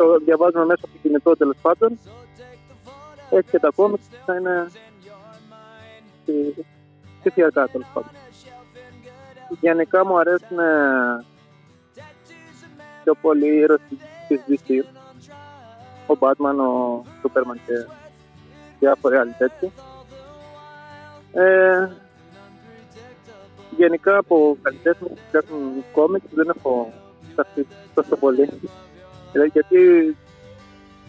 το 0.00 0.18
διαβάζουμε 0.24 0.64
μέσα 0.64 0.80
από 0.84 0.92
το 0.92 0.98
κινητό 1.02 1.36
τέλος 1.36 1.56
πάντων. 1.62 1.98
Έτσι 3.30 3.50
και 3.50 3.58
τα 3.58 3.70
κόμικ 3.74 4.00
θα 4.26 4.36
είναι 4.36 4.70
ψηφιακά 7.18 7.66
τέλος 7.66 7.86
πάντων. 7.94 8.10
Γενικά 9.60 10.06
μου 10.06 10.18
αρέσουν 10.18 10.58
πιο 13.02 13.14
πολύ 13.20 13.46
οι 13.46 13.56
ήρωες 13.56 13.80
της 14.28 14.40
DC. 14.48 14.84
Ο 16.06 16.16
Batman, 16.20 16.56
ο 16.56 17.02
Superman 17.22 17.58
και 17.66 17.86
διάφοροι 18.78 19.16
άλλοι 19.16 19.34
τέτοιοι. 19.38 19.72
Ε, 21.32 21.88
γενικά 23.76 24.16
από 24.16 24.56
καλλιτέχνες 24.62 25.10
που 25.10 25.18
φτιάχνουν 25.28 25.84
κόμικ 25.92 26.22
δεν 26.30 26.48
έχω 26.56 26.92
σταθεί 27.32 27.66
τόσο 27.94 28.16
πολύ. 28.16 28.48
Ε, 29.32 29.44
γιατί 29.44 30.16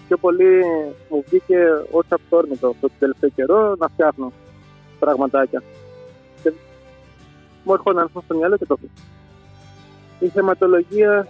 πιο 0.08 0.18
πολύ 0.18 0.64
μου 1.10 1.24
βγήκε 1.28 1.58
ως 1.92 2.06
αυτόρμητο 2.10 2.68
αυτό 2.68 2.88
το 2.88 2.94
τελευταίο 3.00 3.30
καιρό 3.30 3.76
να 3.76 3.88
φτιάχνω 3.88 4.32
πραγματάκια. 5.00 5.64
Και 6.44 6.54
μου 7.64 7.74
έρχονταν 7.74 8.04
αυτό 8.04 8.22
στο 8.26 8.36
μυαλό 8.36 8.58
και 8.58 8.66
το 8.66 8.78
Η 10.20 10.28
θεματολογία 10.28 11.28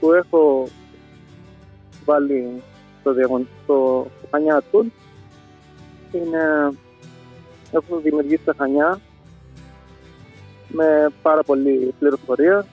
που 0.00 0.12
έχω 0.12 0.68
βάλει 2.04 2.62
στο, 3.00 3.12
διαγων... 3.12 3.48
στο 3.62 4.06
Χανιά 4.30 4.62
του 4.70 4.92
είναι 6.12 6.72
έχω 7.72 7.98
δημιουργήσει 8.02 8.44
τα 8.44 8.54
Χανιά 8.58 9.00
με 10.68 11.08
πάρα 11.22 11.42
πολύ 11.42 11.94
πληροφορία. 11.98 12.66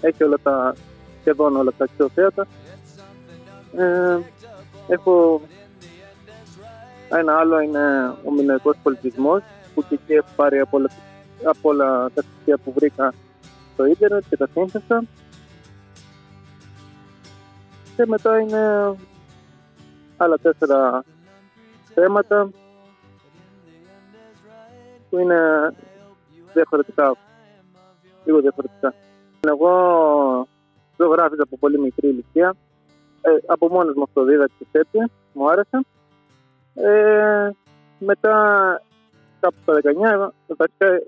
Έχει 0.00 0.24
όλα 0.24 0.38
τα 0.42 0.74
σχεδόν 1.20 1.56
όλα 1.56 1.72
τα 1.78 1.84
αξιοθέατα. 1.84 2.46
Ε, 3.76 4.18
έχω 4.88 5.40
ένα 7.08 7.38
άλλο 7.38 7.60
είναι 7.60 8.14
ο 8.24 8.32
μηνοϊκός 8.32 8.76
πολιτισμός 8.82 9.42
που 9.74 9.84
και 9.88 9.94
εκεί 9.94 10.12
έχω 10.12 10.28
πάρει 10.36 10.58
από 10.58 10.76
όλα, 10.76 10.90
από 11.44 11.68
όλα 11.68 12.10
τα 12.14 12.22
στοιχεία 12.22 12.58
που 12.58 12.72
βρήκα 12.72 13.14
στο 13.72 13.84
ίντερνετ 13.84 14.24
και 14.28 14.36
τα 14.36 14.48
σύνθεσα. 14.52 15.04
Και 17.96 18.06
μετά 18.06 18.40
είναι 18.40 18.94
άλλα 20.16 20.38
τέσσερα 20.38 21.04
θέματα 21.94 22.50
που 25.10 25.18
είναι 25.18 25.74
διαφορετικά. 26.54 27.16
Λίγο 28.24 28.40
διαφορετικά. 28.40 28.94
Εγώ 29.40 30.48
ζωγράφιζα 30.98 31.42
από 31.42 31.58
πολύ 31.58 31.78
μικρή 31.78 32.08
ηλικία. 32.08 32.56
Ε, 33.20 33.30
από 33.46 33.68
μόνος 33.68 33.94
μου 33.94 34.02
αυτοδίδακτης 34.02 34.68
έτσι, 34.70 34.98
μου 35.32 35.50
άρεσε. 35.50 35.80
Ε, 36.74 37.50
μετά, 37.98 38.34
κάπου 39.40 39.56
στα 39.62 39.74
19, 39.74 40.28
βασικά 40.46 41.00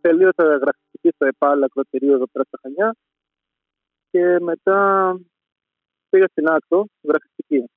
τελείωσα 0.00 0.44
γραφιστική 0.44 1.10
στο 1.14 1.26
ΕΠΑΛ 1.26 1.62
ακροτηρίο 1.62 2.14
εδώ 2.14 2.26
πέρα 2.32 2.44
στα 2.44 2.58
Χανιά 2.62 2.94
και 4.10 4.36
μετά 4.40 4.78
πήγα 6.08 6.26
στην 6.26 6.48
Άκτο, 6.48 6.86
γραφιστική. 7.02 7.70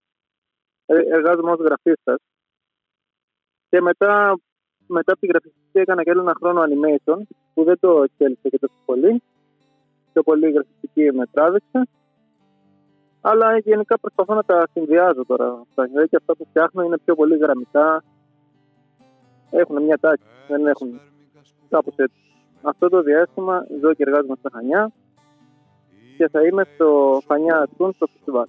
Ε, 0.86 0.96
εργάζομαι 0.96 1.52
ως 1.52 1.60
γραφίστας 1.60 2.18
και 3.70 3.82
μετά, 3.82 4.40
μετά 4.88 5.12
από 5.12 5.22
τη 5.22 5.28
γραφιστική 5.28 5.80
έκανα 5.80 6.04
και 6.04 6.10
άλλο 6.10 6.22
ένα 6.22 6.36
χρόνο 6.40 6.62
animation 6.62 7.22
που 7.54 7.64
δεν 7.64 7.80
το 7.80 8.04
εξέλιξε 8.04 8.50
και 8.50 8.60
τόσο 8.60 8.74
πολύ. 8.86 9.22
Πιο 10.18 10.26
πολύ 10.26 10.48
η 10.48 10.52
γραφιστική 10.52 11.12
με 11.12 11.26
τράβηξε. 11.26 11.88
Αλλά 13.22 13.58
γενικά 13.58 14.00
προσπαθώ 14.00 14.34
να 14.34 14.44
τα 14.44 14.68
συνδυάζω 14.74 15.26
τώρα. 15.26 15.46
αυτά. 15.46 15.84
Δηλαδή 15.84 16.08
και 16.08 16.16
αυτά 16.16 16.36
που 16.36 16.46
φτιάχνω 16.50 16.84
είναι 16.84 16.98
πιο 16.98 17.16
πολύ 17.16 17.38
γραμμικά. 17.38 18.04
Έχουν 19.50 19.84
μια 19.84 19.98
τάξη, 19.98 20.26
δεν 20.48 20.68
έχουν 20.68 21.00
κάπως 21.70 21.96
έτσι. 21.96 22.18
Αυτό 22.62 22.90
το 22.90 23.02
διάστημα 23.02 23.66
ζω 23.82 23.94
και 23.94 24.04
εργάζομαι 24.04 24.36
στα 24.40 24.50
Χανιά 24.54 24.92
και 26.18 26.28
θα 26.28 26.42
είμαι 26.46 26.64
στο 26.74 27.22
Χανιά 27.28 27.68
Τούν 27.78 27.94
στο 27.94 28.08
φεστιβάλ. 28.08 28.46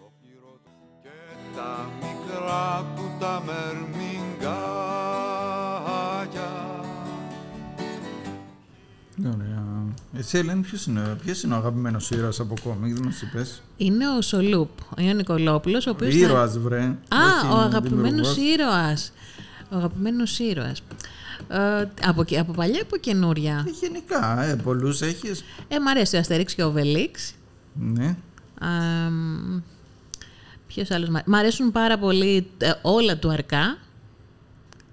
και 1.02 1.08
τα 1.56 1.90
μικρά 2.00 2.84
που 2.94 3.02
τα 3.20 3.42
μερμηγκάκια 3.46 4.48
Ωραία. 9.34 9.57
Εσύ, 10.18 10.38
Ελένη, 10.38 10.60
ποιος 10.60 10.86
είναι, 10.86 11.16
ποιος 11.24 11.42
είναι 11.42 11.54
ο 11.54 11.56
αγαπημένος 11.56 12.10
ήρωας 12.10 12.40
από 12.40 12.54
κόμικ, 12.62 12.94
δεν 12.94 13.04
μας 13.04 13.22
είπες; 13.22 13.62
Είναι 13.76 14.08
ο 14.08 14.20
Σολούπ, 14.22 14.68
ο 14.80 14.94
Ιωάννη 14.96 15.14
Νικολόπουλος, 15.14 15.86
ο 15.86 15.90
οποίος... 15.90 16.14
θα- 16.14 16.18
Ήρωας, 16.20 16.58
βρε. 16.58 16.80
Α, 16.80 16.86
Όχι 17.44 17.52
ο 17.52 17.56
αγαπημένος 17.56 18.34
δημιουργός. 18.34 18.36
ήρωας. 18.36 19.12
Ο 19.70 19.76
αγαπημένος 19.76 20.38
ήρωας. 20.38 20.82
Ε, 21.48 21.84
από, 22.06 22.24
και- 22.24 22.38
από 22.38 22.52
παλιά 22.52 22.76
ή 22.78 22.80
από 22.82 22.96
καινούρια; 22.96 23.64
Ε, 23.66 23.70
Γενικά, 23.80 24.42
ε, 24.42 24.54
πολλούς 24.56 25.00
έχεις. 25.02 25.44
Ε, 25.68 25.80
μ' 25.80 25.88
αρέσει 25.88 26.16
ο 26.16 26.18
Αστερίξ 26.18 26.54
και 26.54 26.62
ο 26.62 26.70
Βελίξ. 26.70 27.32
Ναι. 27.74 28.16
Ποιος 30.66 30.90
άλλος. 30.90 31.08
Μ' 31.26 31.34
αρέσουν 31.34 31.72
πάρα 31.72 31.98
πολύ 31.98 32.50
ε, 32.58 32.70
όλα 32.82 33.16
του 33.18 33.30
αρκά. 33.30 33.78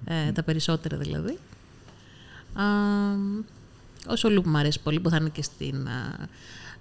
Ε, 0.06 0.32
τα 0.32 0.44
περισσότερα 0.44 0.98
δηλαδή. 0.98 1.38
Α, 2.54 2.64
ο 4.08 4.16
Σολούπ 4.16 4.46
μου 4.46 4.58
αρέσει 4.58 4.80
πολύ 4.82 5.00
που 5.00 5.10
θα 5.10 5.18
είναι 5.18 5.30
και 5.30 5.42
στην, 5.44 5.88
α, 5.88 6.28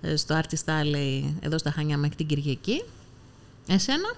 ε, 0.00 0.16
στο 0.16 0.40
Artist 0.40 0.64
Alley 0.70 1.24
εδώ 1.40 1.58
στα 1.58 1.70
Χανιά 1.70 1.98
μέχρι 1.98 2.16
την 2.16 2.26
Κυριακή. 2.26 2.82
Εσένα; 3.66 4.14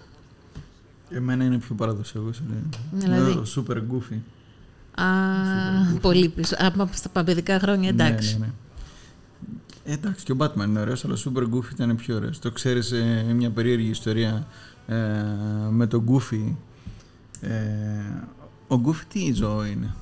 Εμένα 1.11 1.45
είναι 1.45 1.59
πιο 1.59 1.75
παραδοσιακός, 1.75 2.40
Ελένη. 2.40 2.69
Δηλαδή; 2.92 3.31
Είναι 3.31 3.40
ο 3.40 3.47
Super 3.57 3.77
Goofy. 3.77 4.19
Α, 5.03 5.07
πολύ 6.01 6.29
πίσω. 6.29 6.57
Α, 6.57 6.87
στα 6.92 7.25
παιδικά 7.25 7.59
χρόνια 7.59 7.88
εντάξει. 7.88 8.33
Ναι, 8.33 8.38
ναι, 8.38 8.47
ναι. 8.47 8.53
Ε, 9.85 9.92
εντάξει, 9.92 10.25
και 10.25 10.33
ο 10.33 10.37
Batman 10.38 10.64
είναι 10.64 10.81
ωραίος, 10.81 11.05
αλλά 11.05 11.14
ο 11.14 11.19
Super 11.25 11.42
Goofy 11.42 11.73
ήταν 11.73 11.97
πιο 11.97 12.16
ωραίος. 12.16 12.38
Το 12.38 12.51
ξέρεις 12.51 12.92
ε, 12.92 13.33
μια 13.35 13.51
περίεργη 13.51 13.88
ιστορία 13.88 14.47
ε, 14.87 14.95
με 15.71 15.87
τον 15.87 16.05
Goofy. 16.09 16.55
Ε, 17.40 17.55
ο 18.69 18.81
Goofy 18.87 19.05
τι 19.12 19.33
ζώο 19.33 19.64
είναι; 19.64 19.95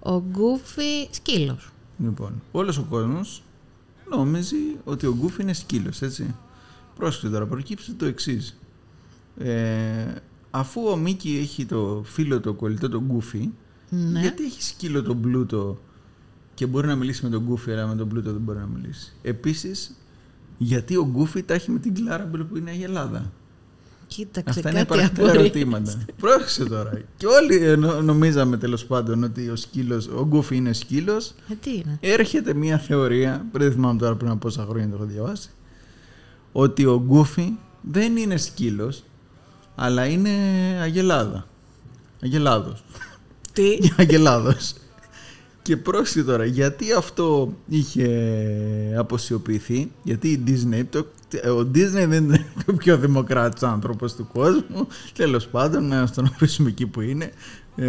Ο 0.00 0.22
Γκούφι 0.30 1.08
σκύλος. 1.10 1.70
Λοιπόν, 1.98 2.42
όλος 2.52 2.78
ο 2.78 2.86
κόσμος 2.90 3.42
νόμιζε 4.10 4.56
ότι 4.84 5.06
ο 5.06 5.16
Goofy 5.22 5.40
είναι 5.40 5.52
σκύλος, 5.52 6.02
έτσι. 6.02 6.34
Πρόσεξε 6.96 7.28
τώρα, 7.28 7.46
προκύψει 7.46 7.92
το 7.92 8.04
εξής. 8.06 8.58
Ε, 9.38 10.14
αφού 10.50 10.80
ο 10.88 10.96
Μίκη 10.96 11.38
έχει 11.42 11.66
το 11.66 12.02
φίλο 12.06 12.40
το 12.40 12.52
κολλητό 12.54 12.88
τον 12.88 13.04
Goofy, 13.12 13.48
Ναι. 13.90 14.20
γιατί 14.20 14.44
έχει 14.44 14.62
σκύλο 14.62 15.02
τον 15.02 15.20
Πλούτο 15.20 15.78
και 16.54 16.66
μπορεί 16.66 16.86
να 16.86 16.96
μιλήσει 16.96 17.24
με 17.24 17.30
τον 17.30 17.48
Goofy, 17.50 17.70
αλλά 17.70 17.86
με 17.86 17.94
τον 17.94 18.08
Πλούτο 18.08 18.32
δεν 18.32 18.40
μπορεί 18.40 18.58
να 18.58 18.66
μιλήσει; 18.66 19.12
Επίσης, 19.22 19.96
γιατί 20.58 20.96
ο 20.96 21.12
Goofy 21.16 21.42
τα 21.44 21.54
έχει 21.54 21.70
με 21.70 21.78
την 21.78 21.94
Clarabelle 21.96 22.46
που 22.48 22.56
είναι 22.56 22.70
Αγελάδα. 22.70 23.32
Κοίταξε 24.16 24.58
Αυτά 24.58 24.70
είναι 24.70 24.84
κάτι 24.84 24.98
υπαρκτά 24.98 25.22
απορία. 25.22 25.40
ερωτήματα. 25.40 25.92
Πρόσεξε 26.20 26.64
τώρα. 26.64 27.00
Και 27.16 27.26
όλοι 27.26 27.56
ε, 27.56 27.76
νο- 27.76 28.00
νομίζαμε 28.00 28.56
τέλος 28.56 28.84
πάντων 28.84 29.24
ότι 29.24 29.48
ο 29.48 29.56
σκύλος, 29.56 30.06
ο 30.06 30.28
Goofy 30.32 30.50
είναι 30.52 30.72
σκύλος. 30.72 31.34
Ε, 31.50 31.54
τι 31.54 31.70
είναι; 31.74 31.98
Έρχεται 32.00 32.54
μια 32.54 32.78
θεωρία, 32.78 33.46
δεν 33.52 33.72
θυμάμαι 33.72 33.98
τώρα 33.98 34.14
πριν 34.16 34.30
από 34.30 34.38
πόσα 34.38 34.66
χρόνια 34.68 34.88
το 34.88 34.94
έχω 34.94 35.04
διαβάσει, 35.04 35.48
ότι 36.52 36.84
ο 36.86 37.06
Goofy 37.10 37.48
δεν 37.80 38.16
είναι 38.16 38.36
σκύλος, 38.36 39.02
αλλά 39.74 40.06
είναι 40.06 40.30
αγελάδα. 40.82 41.46
Αγελάδος. 42.22 42.84
Τι; 43.52 43.78
Αγελάδος. 43.98 44.74
Και 45.66 45.76
πρόσεχε 45.76 46.22
τώρα, 46.22 46.44
γιατί 46.44 46.92
αυτό 46.92 47.54
είχε 47.68 48.08
αποσιοποιηθεί, 48.98 49.90
γιατί 50.02 50.28
η 50.28 50.42
Disney, 50.46 50.82
το, 50.90 50.98
ο 51.50 51.60
Disney 51.60 52.06
δεν 52.08 52.12
είναι 52.12 52.46
ο 52.70 52.72
πιο 52.72 52.98
δημοκράτης 52.98 53.62
άνθρωπος 53.62 54.14
του 54.14 54.28
κόσμου, 54.32 54.86
τέλος 55.16 55.46
πάντων, 55.46 55.88
να 55.88 56.08
τον 56.08 56.24
αφήσουμε 56.24 56.68
εκεί 56.68 56.86
που 56.86 57.00
είναι. 57.00 57.32
Ε, 57.76 57.88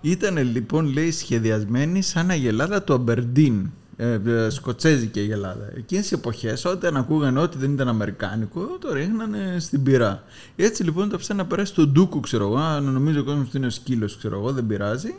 ήταν 0.00 0.36
λοιπόν, 0.52 0.92
λέει, 0.92 1.10
σχεδιασμένη 1.10 2.02
σαν 2.02 2.30
αγελάδα 2.30 2.82
του 2.82 2.92
Αμπερντίν, 2.92 3.70
ε, 3.96 4.20
ε, 4.26 4.50
σκοτσέζικη 4.50 5.20
αγελάδα. 5.20 5.72
Εκείνες 5.76 6.10
οι 6.10 6.14
εποχές, 6.14 6.64
όταν 6.64 6.96
ακούγαν 6.96 7.36
ότι 7.36 7.58
δεν 7.58 7.72
ήταν 7.72 7.88
αμερικάνικο, 7.88 8.60
το 8.80 8.92
ρίχνανε 8.92 9.56
στην 9.58 9.82
πυρά. 9.82 10.22
Έτσι 10.56 10.84
λοιπόν 10.84 11.08
το 11.08 11.14
άφησαν 11.14 11.36
να 11.36 11.46
περάσει 11.46 11.74
τον 11.74 11.88
ντούκου, 11.92 12.20
ξέρω 12.20 12.44
εγώ, 12.44 12.56
αν 12.56 12.92
νομίζω 12.92 13.20
ο 13.20 13.24
κόσμος 13.24 13.46
ότι 13.46 13.56
είναι 13.56 13.66
ο 13.66 13.70
σκύλος, 13.70 14.16
ξέρω 14.16 14.38
εγώ, 14.38 14.52
δεν 14.52 14.66
πειράζει. 14.66 15.14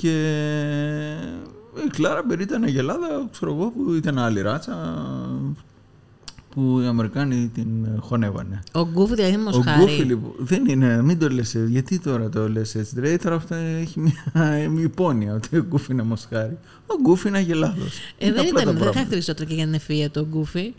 Και 0.00 0.14
η 1.86 1.90
Κλάρα 1.90 2.22
Μπερ 2.26 2.40
ήταν 2.40 2.62
αγελάδα, 2.62 3.28
ξέρω 3.32 3.52
εγώ, 3.54 3.70
που 3.70 3.92
ήταν 3.92 4.18
άλλη 4.18 4.40
ράτσα, 4.40 4.76
που 6.50 6.80
οι 6.80 6.86
Αμερικάνοι 6.86 7.50
την 7.54 7.68
χωνεύανε. 8.00 8.62
Ο 8.72 8.88
Γκούφι 8.92 9.14
δηλαδή 9.14 9.32
είναι 9.32 9.42
Ο 9.42 9.44
μοσχάρι. 9.44 9.80
Γκούφι 9.80 10.02
λοιπόν, 10.02 10.32
δεν 10.38 10.66
είναι, 10.66 11.02
μην 11.02 11.18
το 11.18 11.28
λες 11.28 11.54
έτσι, 11.54 11.70
γιατί 11.70 11.98
τώρα 11.98 12.28
το 12.28 12.48
λες 12.48 12.74
έτσι, 12.74 12.94
δηλαδή 12.94 13.18
τώρα 13.18 13.34
αυτό 13.34 13.54
έχει 13.54 14.00
μια, 14.00 14.68
μια 14.68 14.82
υπόνοια 14.82 15.34
ότι 15.34 15.56
ο 15.56 15.64
Γκούφι 15.68 15.92
είναι 15.92 16.02
μοσχάρι. 16.02 16.58
Ο 16.86 16.94
Γκούφι 17.02 17.28
είναι 17.28 17.38
αγελάδος. 17.38 17.98
Ε, 18.18 18.26
Είναι 18.26 18.34
δεν, 18.34 18.46
απλά 18.46 18.52
τα 18.54 18.60
ήταν, 18.60 18.64
δεν 18.64 18.64
θα 18.64 18.72
πράγματα. 18.72 18.92
χαρακτηριζόταν 18.92 19.46
και 19.46 19.54
για 19.54 19.66
την 19.66 19.80
ευφυΐα 19.80 20.10
το 20.10 20.26
Γκούφι. 20.26 20.74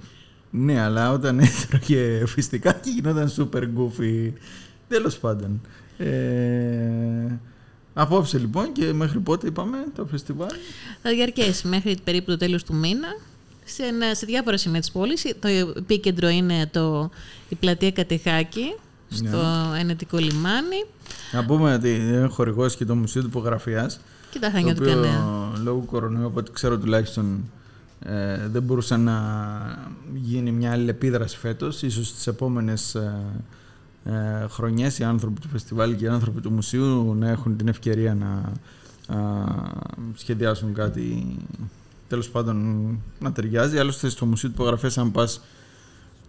Ναι, 0.51 0.82
αλλά 0.82 1.12
όταν 1.12 1.39
έτρωγε 1.39 2.25
φυστικά 2.25 2.71
και 2.73 2.89
γινόταν 2.89 3.32
super 3.38 3.62
goofy. 3.62 4.32
Τέλος 4.88 5.17
πάντων. 5.17 5.62
Ε, 5.97 7.39
απόψε 7.93 8.38
λοιπόν 8.38 8.71
και 8.71 8.93
μέχρι 8.93 9.19
πότε 9.19 9.47
είπαμε 9.47 9.78
το 9.95 10.06
φεστιβάλ; 10.06 10.49
Θα 11.02 11.10
διαρκέσει 11.10 11.67
μέχρι 11.67 11.97
περίπου 12.04 12.25
το 12.32 12.38
τέλος 12.38 12.63
του 12.63 12.73
μήνα. 12.75 13.08
Σε, 13.65 13.84
ένα- 13.84 14.13
σε 14.15 14.25
διάφορα 14.25 14.58
σημεία 14.58 14.80
της 14.80 14.91
πόλης. 14.91 15.25
Το 15.39 15.47
επίκεντρο 15.78 16.28
είναι 16.30 16.67
το, 16.71 17.10
η 17.49 17.56
πλατεία 17.56 17.91
Κατεχάκη, 17.91 18.75
στο 19.10 19.38
Ναι. 19.71 19.80
Ενετικό 19.80 20.17
λιμάνι 20.17 20.86
Να 21.32 21.45
πούμε 21.45 21.73
ότι 21.73 21.95
είναι 21.95 22.28
χορηγός 22.32 22.75
και 22.75 22.86
το 22.86 22.95
Μουσείο 22.95 23.21
Τυπογραφίας 23.23 23.99
και 24.32 24.39
τα 24.39 24.47
το 24.47 24.54
Χανιά 24.56 24.75
του 24.75 24.82
οποίο 24.86 24.93
Κανέα. 24.93 25.52
λόγω 25.63 25.80
κορονοϊού 25.86 26.25
από 26.25 26.39
ό,τι 26.39 26.52
ξέρω 26.52 26.78
τουλάχιστον 26.78 27.52
ε, 28.06 28.47
δεν 28.47 28.62
μπορούσε 28.63 28.97
να 28.97 29.15
γίνει 30.13 30.52
μια 30.52 30.71
άλλη 30.71 30.89
επίδραση 30.89 31.38
φέτος. 31.38 31.82
Ίσως 31.82 32.13
τις 32.13 32.28
επόμενες 32.28 32.95
ε, 32.95 33.13
ε, 34.10 34.48
χρονιές 34.48 35.00
οι 35.00 35.04
άνθρωποι 35.04 35.39
του 35.39 35.48
φεστιβάλ 35.48 35.95
και 35.95 36.06
οι 36.06 36.08
άνθρωποι 36.08 36.41
του 36.41 36.52
μουσείου 36.52 37.13
να 37.15 37.30
έχουν 37.30 37.58
την 37.58 37.67
ευκαιρία 37.67 38.13
να 38.15 38.52
α, 39.17 39.45
σχεδιάσουν 40.15 40.74
κάτι 40.74 41.36
τέλος 42.08 42.30
πάντων 42.30 42.88
να 43.19 43.32
ταιριάζει. 43.32 43.78
Άλλωστε 43.78 44.10
στο 44.10 44.26
Μουσείο 44.26 44.50
Τυπογραφίας 44.50 44.98
αν 44.98 45.12
πας 45.12 45.41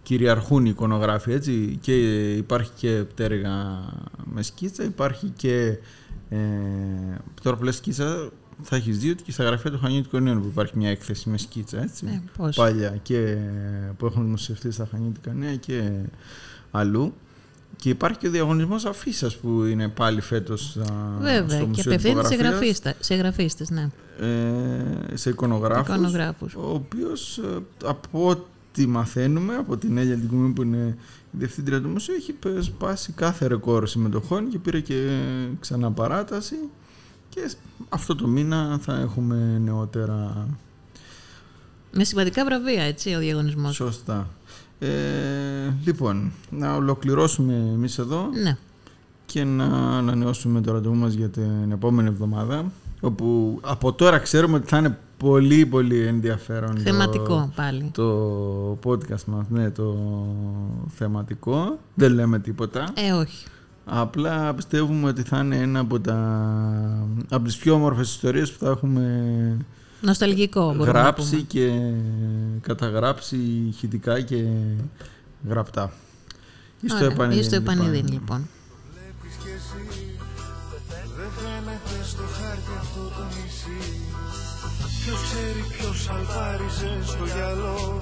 κυριαρχούν 0.03 0.65
οι 0.65 0.69
εικονογράφοι 0.73 1.31
έτσι 1.31 1.77
και 1.81 1.95
υπάρχει 2.35 2.71
και 2.75 3.03
πτέρυγα 3.13 3.53
με 4.33 4.41
σκίτσα, 4.41 4.83
υπάρχει 4.83 5.33
και 5.35 5.77
ε, 6.29 6.37
τώρα 7.43 7.57
που 7.57 7.63
λες 7.63 7.75
σκίτσα 7.75 8.29
θα 8.61 8.75
έχεις 8.75 8.97
δει 8.99 9.09
ότι 9.09 9.23
και 9.23 9.31
στα 9.31 9.43
γραφεία 9.43 9.71
του 9.71 9.79
Χανιού 9.79 10.01
του 10.01 10.09
Κορνέου 10.09 10.39
που 10.41 10.47
υπάρχει 10.47 10.77
μια 10.77 10.89
έκθεση 10.89 11.29
με 11.29 11.37
σκίτσα 11.37 11.81
έτσι 11.81 12.05
Ε, 12.07 12.21
πώς. 12.37 12.55
παλιά 12.55 12.99
και 13.01 13.37
που 13.97 14.05
έχουν 14.05 14.23
δημοσιευτεί 14.23 14.71
στα 14.71 14.87
Χανιού 14.91 15.11
του 15.11 15.19
Κανέα 15.23 15.55
και 15.55 15.91
αλλού 16.71 17.13
και 17.81 17.89
υπάρχει 17.89 18.17
και 18.17 18.27
ο 18.27 18.31
διαγωνισμός 18.31 18.85
αφίσας 18.85 19.35
που 19.37 19.63
είναι 19.63 19.87
πάλι 19.87 20.21
φέτος 20.21 20.77
α, 20.77 20.93
Βέβαια, 21.19 21.49
στο 21.49 21.57
και 21.57 21.65
Μουσείο 21.65 21.91
απευθύνεται 21.91 22.27
σε, 22.27 22.35
Τυπογραφίας, 22.35 22.59
γραφίστα, 22.59 22.93
σε 22.99 23.15
γραφίστες, 23.15 23.69
ναι. 23.69 23.89
ε, 24.19 25.15
σε 25.15 25.29
εικονογράφους, 25.29 25.87
Εικονογράφους. 25.95 26.55
ο 26.55 26.69
οποίος 26.73 27.37
ε, 27.37 27.57
από 27.85 28.27
ό,τι 28.27 28.87
μαθαίνουμε 28.87 29.55
από 29.55 29.77
την 29.77 29.97
Έλια 29.97 30.15
την 30.15 30.27
Κουμή 30.27 30.53
που 30.53 30.61
είναι 30.61 30.97
η 31.31 31.37
διευθύντρια 31.37 31.81
του 31.81 31.89
μουσείου 31.89 32.15
έχει 32.15 32.35
σπάσει 32.61 33.11
κάθε 33.11 33.47
ρεκόρ 33.47 33.87
συμμετοχών 33.87 34.49
και 34.49 34.59
πήρε 34.59 34.79
και 34.79 35.19
ξανά 35.59 35.91
παράταση 35.91 36.55
Και 37.29 37.51
αυτό 37.89 38.15
το 38.15 38.27
μήνα 38.27 38.79
θα 38.81 38.99
έχουμε 38.99 39.59
νεότερα 39.63 40.47
Με 41.91 42.03
σημαντικά 42.03 42.45
βραβεία, 42.45 42.83
έτσι, 42.83 43.13
ο 43.13 43.19
διαγωνισμός. 43.19 43.75
Σωστά. 43.75 44.27
Ε, 44.83 44.89
λοιπόν, 45.85 46.31
να 46.49 46.75
ολοκληρώσουμε 46.75 47.53
εμείς 47.53 47.97
εδώ 47.97 48.29
Ναι. 48.43 48.57
και 49.25 49.43
να 49.43 49.65
ανανεώσουμε 49.97 50.61
το 50.61 50.71
ραντεβού 50.71 50.95
μας 50.95 51.13
για 51.13 51.29
την 51.29 51.71
επόμενη 51.71 52.07
εβδομάδα 52.07 52.71
όπου 53.01 53.57
από 53.61 53.93
τώρα 53.93 54.17
ξέρουμε 54.19 54.55
ότι 54.57 54.67
θα 54.67 54.77
είναι 54.77 54.97
πολύ 55.17 55.65
πολύ 55.65 55.99
ενδιαφέρον 56.05 56.75
το- 56.75 56.81
Θεματικό 56.81 57.51
πάλι. 57.55 57.89
το 57.93 58.77
podcast 58.85 59.23
μας, 59.25 59.45
ναι, 59.49 59.69
το 59.69 59.95
θεματικό. 60.95 61.77
Δεν 61.95 62.13
λέμε 62.13 62.39
τίποτα. 62.39 62.83
Ε, 62.93 63.11
όχι. 63.11 63.45
Απλά 63.85 64.53
πιστεύουμε 64.53 65.07
ότι 65.09 65.21
θα 65.21 65.39
είναι 65.39 65.55
ένα 65.57 65.79
από, 65.79 65.99
τα, 65.99 66.17
από 67.29 67.43
τις 67.43 67.57
πιο 67.57 67.73
όμορφες 67.73 68.09
ιστορίες 68.09 68.51
που 68.51 68.65
θα 68.65 68.69
έχουμε 68.71 69.57
Νοσταλγικό 70.01 70.65
μπορούμε 70.65 70.85
να 70.85 70.91
γράψει 71.01 71.29
πούμε. 71.29 71.41
και 71.41 71.71
καταγράψει 72.61 73.37
ηχητικά 73.69 74.21
και 74.21 74.43
γραπτά. 75.49 75.91
Ή 76.81 76.87
στο 76.87 76.97
Ωραία, 76.97 77.11
επανειδήν, 77.11 77.39
ή 77.41 77.43
στο 77.43 77.55
λοιπόν. 77.55 77.73
επανειδήν, 77.75 78.07
λοιπόν. 78.07 78.47
Βλέπεις 78.93 79.35
κι 79.41 79.49
εσύ 79.57 79.81
Δεν 81.17 81.29
φαίνεται 81.37 81.95
στο 82.11 82.23
χάρτη 82.37 82.73
αυτό 82.79 83.01
το 83.15 83.23
νησί 83.33 83.81
Ποιος 85.03 85.19
ξέρει 85.27 85.63
ποιος 85.73 86.09
αλβάριζε 86.15 86.91
στο 87.11 87.25
γυαλό 87.35 88.01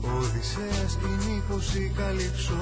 Ο 0.00 0.08
Οδυσσέας 0.18 0.92
την 1.00 1.18
ύφωση 1.38 1.92
καλύψω 1.96 2.60